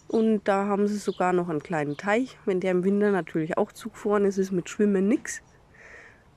Und 0.08 0.43
da 0.43 0.67
haben 0.67 0.88
sie 0.88 0.98
sogar 0.98 1.34
noch 1.34 1.50
einen 1.50 1.63
kleinen 1.63 1.98
Teich. 1.98 2.38
Wenn 2.46 2.60
der 2.60 2.70
im 2.70 2.84
Winter 2.84 3.10
natürlich 3.10 3.58
auch 3.58 3.72
zugefroren 3.72 4.26
ist, 4.26 4.38
ist 4.38 4.52
mit 4.52 4.70
Schwimmen 4.70 5.08
nichts. 5.08 5.41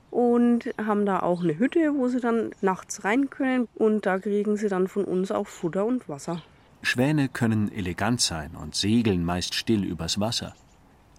Und 0.09 0.73
haben 0.83 1.05
da 1.05 1.19
auch 1.19 1.43
eine 1.43 1.59
Hütte, 1.59 1.93
wo 1.93 2.07
sie 2.07 2.21
dann 2.21 2.55
nachts 2.61 3.03
rein 3.03 3.29
können. 3.29 3.67
Und 3.75 4.07
da 4.07 4.17
kriegen 4.17 4.57
sie 4.57 4.67
dann 4.67 4.87
von 4.87 5.05
uns 5.05 5.31
auch 5.31 5.45
Futter 5.45 5.85
und 5.85 6.09
Wasser. 6.09 6.41
Schwäne 6.81 7.29
können 7.29 7.71
elegant 7.71 8.19
sein 8.19 8.55
und 8.59 8.73
segeln 8.73 9.23
meist 9.23 9.53
still 9.53 9.83
übers 9.83 10.19
Wasser. 10.19 10.55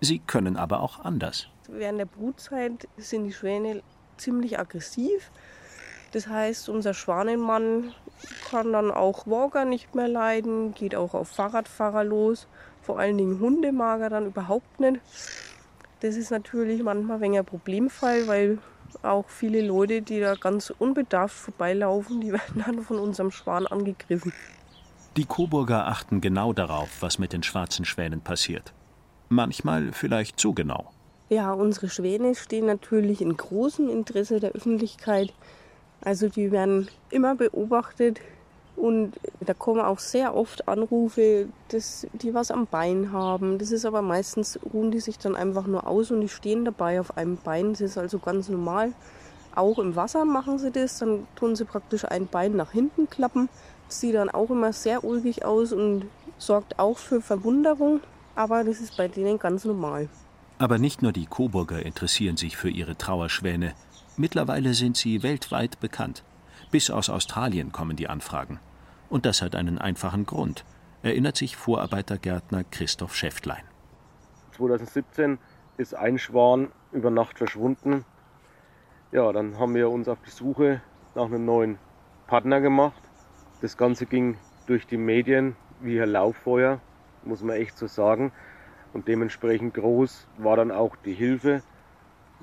Sie 0.00 0.18
können 0.18 0.56
aber 0.56 0.80
auch 0.80 1.04
anders. 1.04 1.46
Während 1.68 2.00
der 2.00 2.06
Brutzeit 2.06 2.88
sind 2.96 3.26
die 3.26 3.32
Schwäne 3.32 3.84
ziemlich 4.16 4.58
aggressiv. 4.58 5.30
Das 6.12 6.26
heißt, 6.26 6.68
unser 6.68 6.94
Schwanenmann 6.94 7.92
kann 8.50 8.72
dann 8.72 8.90
auch 8.90 9.26
Walker 9.26 9.64
nicht 9.64 9.94
mehr 9.94 10.08
leiden, 10.08 10.74
geht 10.74 10.94
auch 10.94 11.14
auf 11.14 11.28
Fahrradfahrer 11.28 12.04
los. 12.04 12.46
Vor 12.82 12.98
allen 12.98 13.16
Dingen 13.18 13.40
Hunde 13.40 13.72
mag 13.72 14.00
er 14.00 14.10
dann 14.10 14.26
überhaupt 14.26 14.80
nicht. 14.80 15.00
Das 16.00 16.16
ist 16.16 16.30
natürlich 16.30 16.82
manchmal 16.82 17.22
ein 17.22 17.36
ein 17.36 17.44
Problemfall, 17.44 18.26
weil 18.26 18.58
auch 19.02 19.28
viele 19.28 19.62
Leute, 19.62 20.02
die 20.02 20.20
da 20.20 20.34
ganz 20.34 20.70
unbedarft 20.70 21.34
vorbeilaufen, 21.34 22.20
die 22.20 22.32
werden 22.32 22.62
dann 22.64 22.82
von 22.82 22.98
unserem 22.98 23.30
Schwan 23.30 23.66
angegriffen. 23.66 24.32
Die 25.16 25.24
Coburger 25.24 25.86
achten 25.86 26.20
genau 26.20 26.52
darauf, 26.52 26.88
was 27.00 27.18
mit 27.18 27.32
den 27.32 27.42
schwarzen 27.42 27.84
Schwänen 27.84 28.20
passiert. 28.20 28.72
Manchmal 29.28 29.92
vielleicht 29.92 30.38
zu 30.38 30.52
genau. 30.52 30.90
Ja, 31.28 31.52
unsere 31.52 31.88
Schwäne 31.88 32.34
stehen 32.34 32.66
natürlich 32.66 33.22
in 33.22 33.34
großem 33.36 33.88
Interesse 33.88 34.40
der 34.40 34.52
Öffentlichkeit. 34.52 35.32
Also 36.04 36.28
die 36.28 36.50
werden 36.50 36.88
immer 37.10 37.34
beobachtet 37.34 38.20
und 38.74 39.12
da 39.40 39.54
kommen 39.54 39.80
auch 39.80 39.98
sehr 39.98 40.34
oft 40.34 40.66
Anrufe, 40.66 41.48
dass 41.68 42.06
die 42.12 42.34
was 42.34 42.50
am 42.50 42.66
Bein 42.66 43.12
haben. 43.12 43.58
Das 43.58 43.70
ist 43.70 43.84
aber 43.84 44.02
meistens, 44.02 44.58
ruhen 44.72 44.90
die 44.90 45.00
sich 45.00 45.18
dann 45.18 45.36
einfach 45.36 45.66
nur 45.66 45.86
aus 45.86 46.10
und 46.10 46.20
die 46.20 46.28
stehen 46.28 46.64
dabei 46.64 47.00
auf 47.00 47.16
einem 47.16 47.36
Bein. 47.36 47.70
Das 47.70 47.80
ist 47.80 47.98
also 47.98 48.18
ganz 48.18 48.48
normal. 48.48 48.92
Auch 49.54 49.78
im 49.78 49.94
Wasser 49.94 50.24
machen 50.24 50.58
sie 50.58 50.70
das, 50.70 50.98
dann 50.98 51.26
tun 51.36 51.54
sie 51.54 51.64
praktisch 51.64 52.04
ein 52.04 52.26
Bein 52.26 52.56
nach 52.56 52.72
hinten 52.72 53.08
klappen. 53.08 53.48
Das 53.86 54.00
sieht 54.00 54.14
dann 54.14 54.30
auch 54.30 54.50
immer 54.50 54.72
sehr 54.72 55.04
ulkig 55.04 55.44
aus 55.44 55.72
und 55.72 56.06
sorgt 56.38 56.78
auch 56.78 56.96
für 56.98 57.20
Verwunderung, 57.20 58.00
aber 58.34 58.64
das 58.64 58.80
ist 58.80 58.96
bei 58.96 59.08
denen 59.08 59.38
ganz 59.38 59.64
normal. 59.64 60.08
Aber 60.58 60.78
nicht 60.78 61.02
nur 61.02 61.12
die 61.12 61.26
Coburger 61.26 61.84
interessieren 61.84 62.36
sich 62.36 62.56
für 62.56 62.70
ihre 62.70 62.96
Trauerschwäne. 62.96 63.74
Mittlerweile 64.16 64.74
sind 64.74 64.96
sie 64.96 65.22
weltweit 65.22 65.80
bekannt. 65.80 66.22
Bis 66.70 66.90
aus 66.90 67.08
Australien 67.08 67.72
kommen 67.72 67.96
die 67.96 68.08
Anfragen. 68.08 68.60
Und 69.08 69.24
das 69.24 69.40
hat 69.40 69.54
einen 69.54 69.78
einfachen 69.78 70.26
Grund, 70.26 70.64
erinnert 71.02 71.36
sich 71.36 71.56
Vorarbeitergärtner 71.56 72.64
Christoph 72.64 73.14
Schäftlein. 73.14 73.62
2017 74.56 75.38
ist 75.78 75.94
ein 75.94 76.18
Schwan 76.18 76.68
über 76.92 77.10
Nacht 77.10 77.38
verschwunden. 77.38 78.04
Ja, 79.12 79.32
dann 79.32 79.58
haben 79.58 79.74
wir 79.74 79.88
uns 79.88 80.08
auf 80.08 80.18
die 80.24 80.30
Suche 80.30 80.82
nach 81.14 81.26
einem 81.26 81.46
neuen 81.46 81.78
Partner 82.26 82.60
gemacht. 82.60 83.02
Das 83.62 83.78
Ganze 83.78 84.04
ging 84.04 84.36
durch 84.66 84.86
die 84.86 84.98
Medien 84.98 85.56
wie 85.80 86.00
ein 86.00 86.10
Lauffeuer, 86.10 86.80
muss 87.24 87.42
man 87.42 87.56
echt 87.56 87.78
so 87.78 87.86
sagen. 87.86 88.32
Und 88.92 89.08
dementsprechend 89.08 89.72
groß 89.72 90.28
war 90.36 90.56
dann 90.56 90.70
auch 90.70 90.96
die 90.96 91.14
Hilfe 91.14 91.62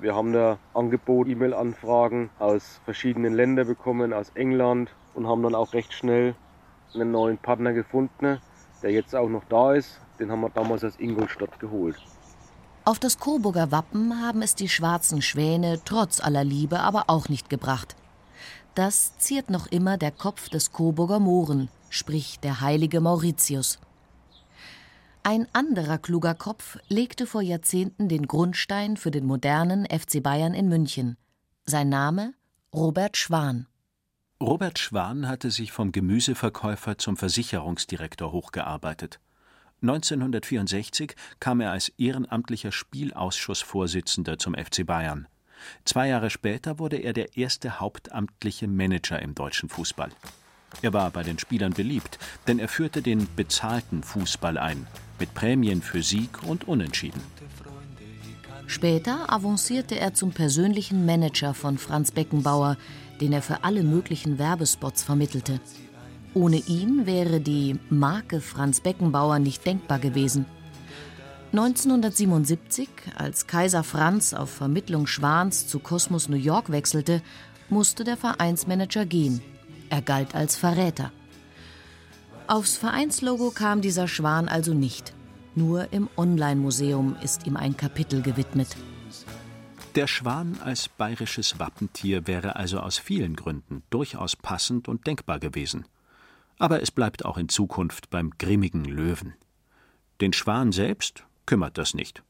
wir 0.02 0.14
haben 0.14 0.32
da 0.32 0.58
Angebot, 0.74 1.28
E-Mail-Anfragen 1.28 2.30
aus 2.38 2.80
verschiedenen 2.84 3.34
Ländern 3.34 3.66
bekommen, 3.66 4.12
aus 4.12 4.30
England 4.34 4.90
und 5.14 5.26
haben 5.26 5.42
dann 5.42 5.54
auch 5.54 5.72
recht 5.74 5.92
schnell 5.92 6.34
einen 6.94 7.10
neuen 7.10 7.38
Partner 7.38 7.72
gefunden, 7.72 8.40
der 8.82 8.90
jetzt 8.90 9.14
auch 9.14 9.28
noch 9.28 9.44
da 9.48 9.74
ist. 9.74 10.00
Den 10.18 10.30
haben 10.30 10.40
wir 10.40 10.50
damals 10.50 10.84
aus 10.84 10.98
Ingolstadt 10.98 11.58
geholt. 11.60 11.96
Auf 12.84 12.98
das 12.98 13.18
Coburger 13.18 13.70
Wappen 13.70 14.22
haben 14.22 14.42
es 14.42 14.54
die 14.54 14.68
schwarzen 14.68 15.22
Schwäne 15.22 15.80
trotz 15.84 16.20
aller 16.20 16.44
Liebe 16.44 16.80
aber 16.80 17.04
auch 17.08 17.28
nicht 17.28 17.50
gebracht. 17.50 17.94
Das 18.74 19.18
ziert 19.18 19.50
noch 19.50 19.66
immer 19.66 19.98
der 19.98 20.12
Kopf 20.12 20.48
des 20.48 20.72
Coburger 20.72 21.20
Mohren, 21.20 21.68
sprich 21.90 22.40
der 22.40 22.60
heilige 22.60 23.00
Mauritius. 23.00 23.78
Ein 25.22 25.46
anderer 25.52 25.98
kluger 25.98 26.34
Kopf 26.34 26.78
legte 26.88 27.26
vor 27.26 27.42
Jahrzehnten 27.42 28.08
den 28.08 28.26
Grundstein 28.26 28.96
für 28.96 29.10
den 29.10 29.26
modernen 29.26 29.84
FC 29.84 30.22
Bayern 30.22 30.54
in 30.54 30.68
München. 30.68 31.18
Sein 31.66 31.90
Name 31.90 32.32
Robert 32.74 33.18
Schwan. 33.18 33.66
Robert 34.40 34.78
Schwan 34.78 35.28
hatte 35.28 35.50
sich 35.50 35.72
vom 35.72 35.92
Gemüseverkäufer 35.92 36.96
zum 36.96 37.18
Versicherungsdirektor 37.18 38.32
hochgearbeitet. 38.32 39.20
1964 39.82 41.14
kam 41.38 41.60
er 41.60 41.72
als 41.72 41.90
ehrenamtlicher 41.90 42.72
Spielausschussvorsitzender 42.72 44.38
zum 44.38 44.54
FC 44.54 44.86
Bayern. 44.86 45.28
Zwei 45.84 46.08
Jahre 46.08 46.30
später 46.30 46.78
wurde 46.78 46.96
er 46.96 47.12
der 47.12 47.36
erste 47.36 47.78
hauptamtliche 47.78 48.68
Manager 48.68 49.20
im 49.20 49.34
deutschen 49.34 49.68
Fußball. 49.68 50.10
Er 50.82 50.92
war 50.92 51.10
bei 51.10 51.22
den 51.22 51.38
Spielern 51.38 51.72
beliebt, 51.72 52.18
denn 52.46 52.58
er 52.58 52.68
führte 52.68 53.02
den 53.02 53.26
bezahlten 53.36 54.02
Fußball 54.02 54.58
ein, 54.58 54.86
mit 55.18 55.34
Prämien 55.34 55.82
für 55.82 56.02
Sieg 56.02 56.42
und 56.44 56.66
Unentschieden. 56.68 57.20
Später 58.66 59.32
avancierte 59.32 59.98
er 59.98 60.14
zum 60.14 60.30
persönlichen 60.30 61.04
Manager 61.04 61.54
von 61.54 61.76
Franz 61.76 62.12
Beckenbauer, 62.12 62.76
den 63.20 63.32
er 63.32 63.42
für 63.42 63.64
alle 63.64 63.82
möglichen 63.82 64.38
Werbespots 64.38 65.02
vermittelte. 65.02 65.60
Ohne 66.34 66.58
ihn 66.58 67.04
wäre 67.04 67.40
die 67.40 67.78
Marke 67.90 68.40
Franz 68.40 68.80
Beckenbauer 68.80 69.40
nicht 69.40 69.66
denkbar 69.66 69.98
gewesen. 69.98 70.46
1977, 71.52 72.88
als 73.16 73.48
Kaiser 73.48 73.82
Franz 73.82 74.32
auf 74.34 74.50
Vermittlung 74.50 75.08
Schwans 75.08 75.66
zu 75.66 75.80
Kosmos 75.80 76.28
New 76.28 76.36
York 76.36 76.70
wechselte, 76.70 77.22
musste 77.68 78.04
der 78.04 78.16
Vereinsmanager 78.16 79.04
gehen. 79.04 79.42
Er 79.90 80.02
galt 80.02 80.34
als 80.34 80.56
Verräter. 80.56 81.12
Aufs 82.46 82.76
Vereinslogo 82.76 83.50
kam 83.50 83.80
dieser 83.80 84.08
Schwan 84.08 84.48
also 84.48 84.72
nicht. 84.72 85.12
Nur 85.54 85.92
im 85.92 86.08
Online-Museum 86.16 87.16
ist 87.22 87.46
ihm 87.46 87.56
ein 87.56 87.76
Kapitel 87.76 88.22
gewidmet. 88.22 88.76
Der 89.96 90.06
Schwan 90.06 90.58
als 90.64 90.88
bayerisches 90.88 91.58
Wappentier 91.58 92.28
wäre 92.28 92.54
also 92.54 92.78
aus 92.78 92.98
vielen 92.98 93.34
Gründen 93.34 93.82
durchaus 93.90 94.36
passend 94.36 94.86
und 94.86 95.08
denkbar 95.08 95.40
gewesen. 95.40 95.84
Aber 96.58 96.80
es 96.80 96.92
bleibt 96.92 97.24
auch 97.24 97.36
in 97.36 97.48
Zukunft 97.48 98.10
beim 98.10 98.30
grimmigen 98.38 98.84
Löwen. 98.84 99.34
Den 100.20 100.32
Schwan 100.32 100.70
selbst 100.70 101.24
kümmert 101.46 101.78
das 101.78 101.94
nicht. 101.94 102.22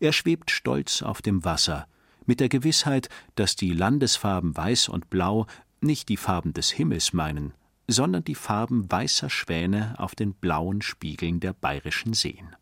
Er 0.00 0.12
schwebt 0.12 0.50
stolz 0.50 1.02
auf 1.02 1.20
dem 1.20 1.44
Wasser, 1.44 1.86
mit 2.24 2.40
der 2.40 2.48
Gewissheit, 2.48 3.08
dass 3.34 3.56
die 3.56 3.72
Landesfarben 3.72 4.56
Weiß 4.56 4.88
und 4.88 5.10
Blau 5.10 5.46
nicht 5.82 6.08
die 6.08 6.16
Farben 6.16 6.52
des 6.52 6.70
Himmels 6.70 7.12
meinen, 7.12 7.52
sondern 7.88 8.24
die 8.24 8.34
Farben 8.34 8.90
weißer 8.90 9.30
Schwäne 9.30 9.94
auf 9.98 10.14
den 10.14 10.34
blauen 10.34 10.82
Spiegeln 10.82 11.40
der 11.40 11.52
bayerischen 11.52 12.14
Seen 12.14 12.56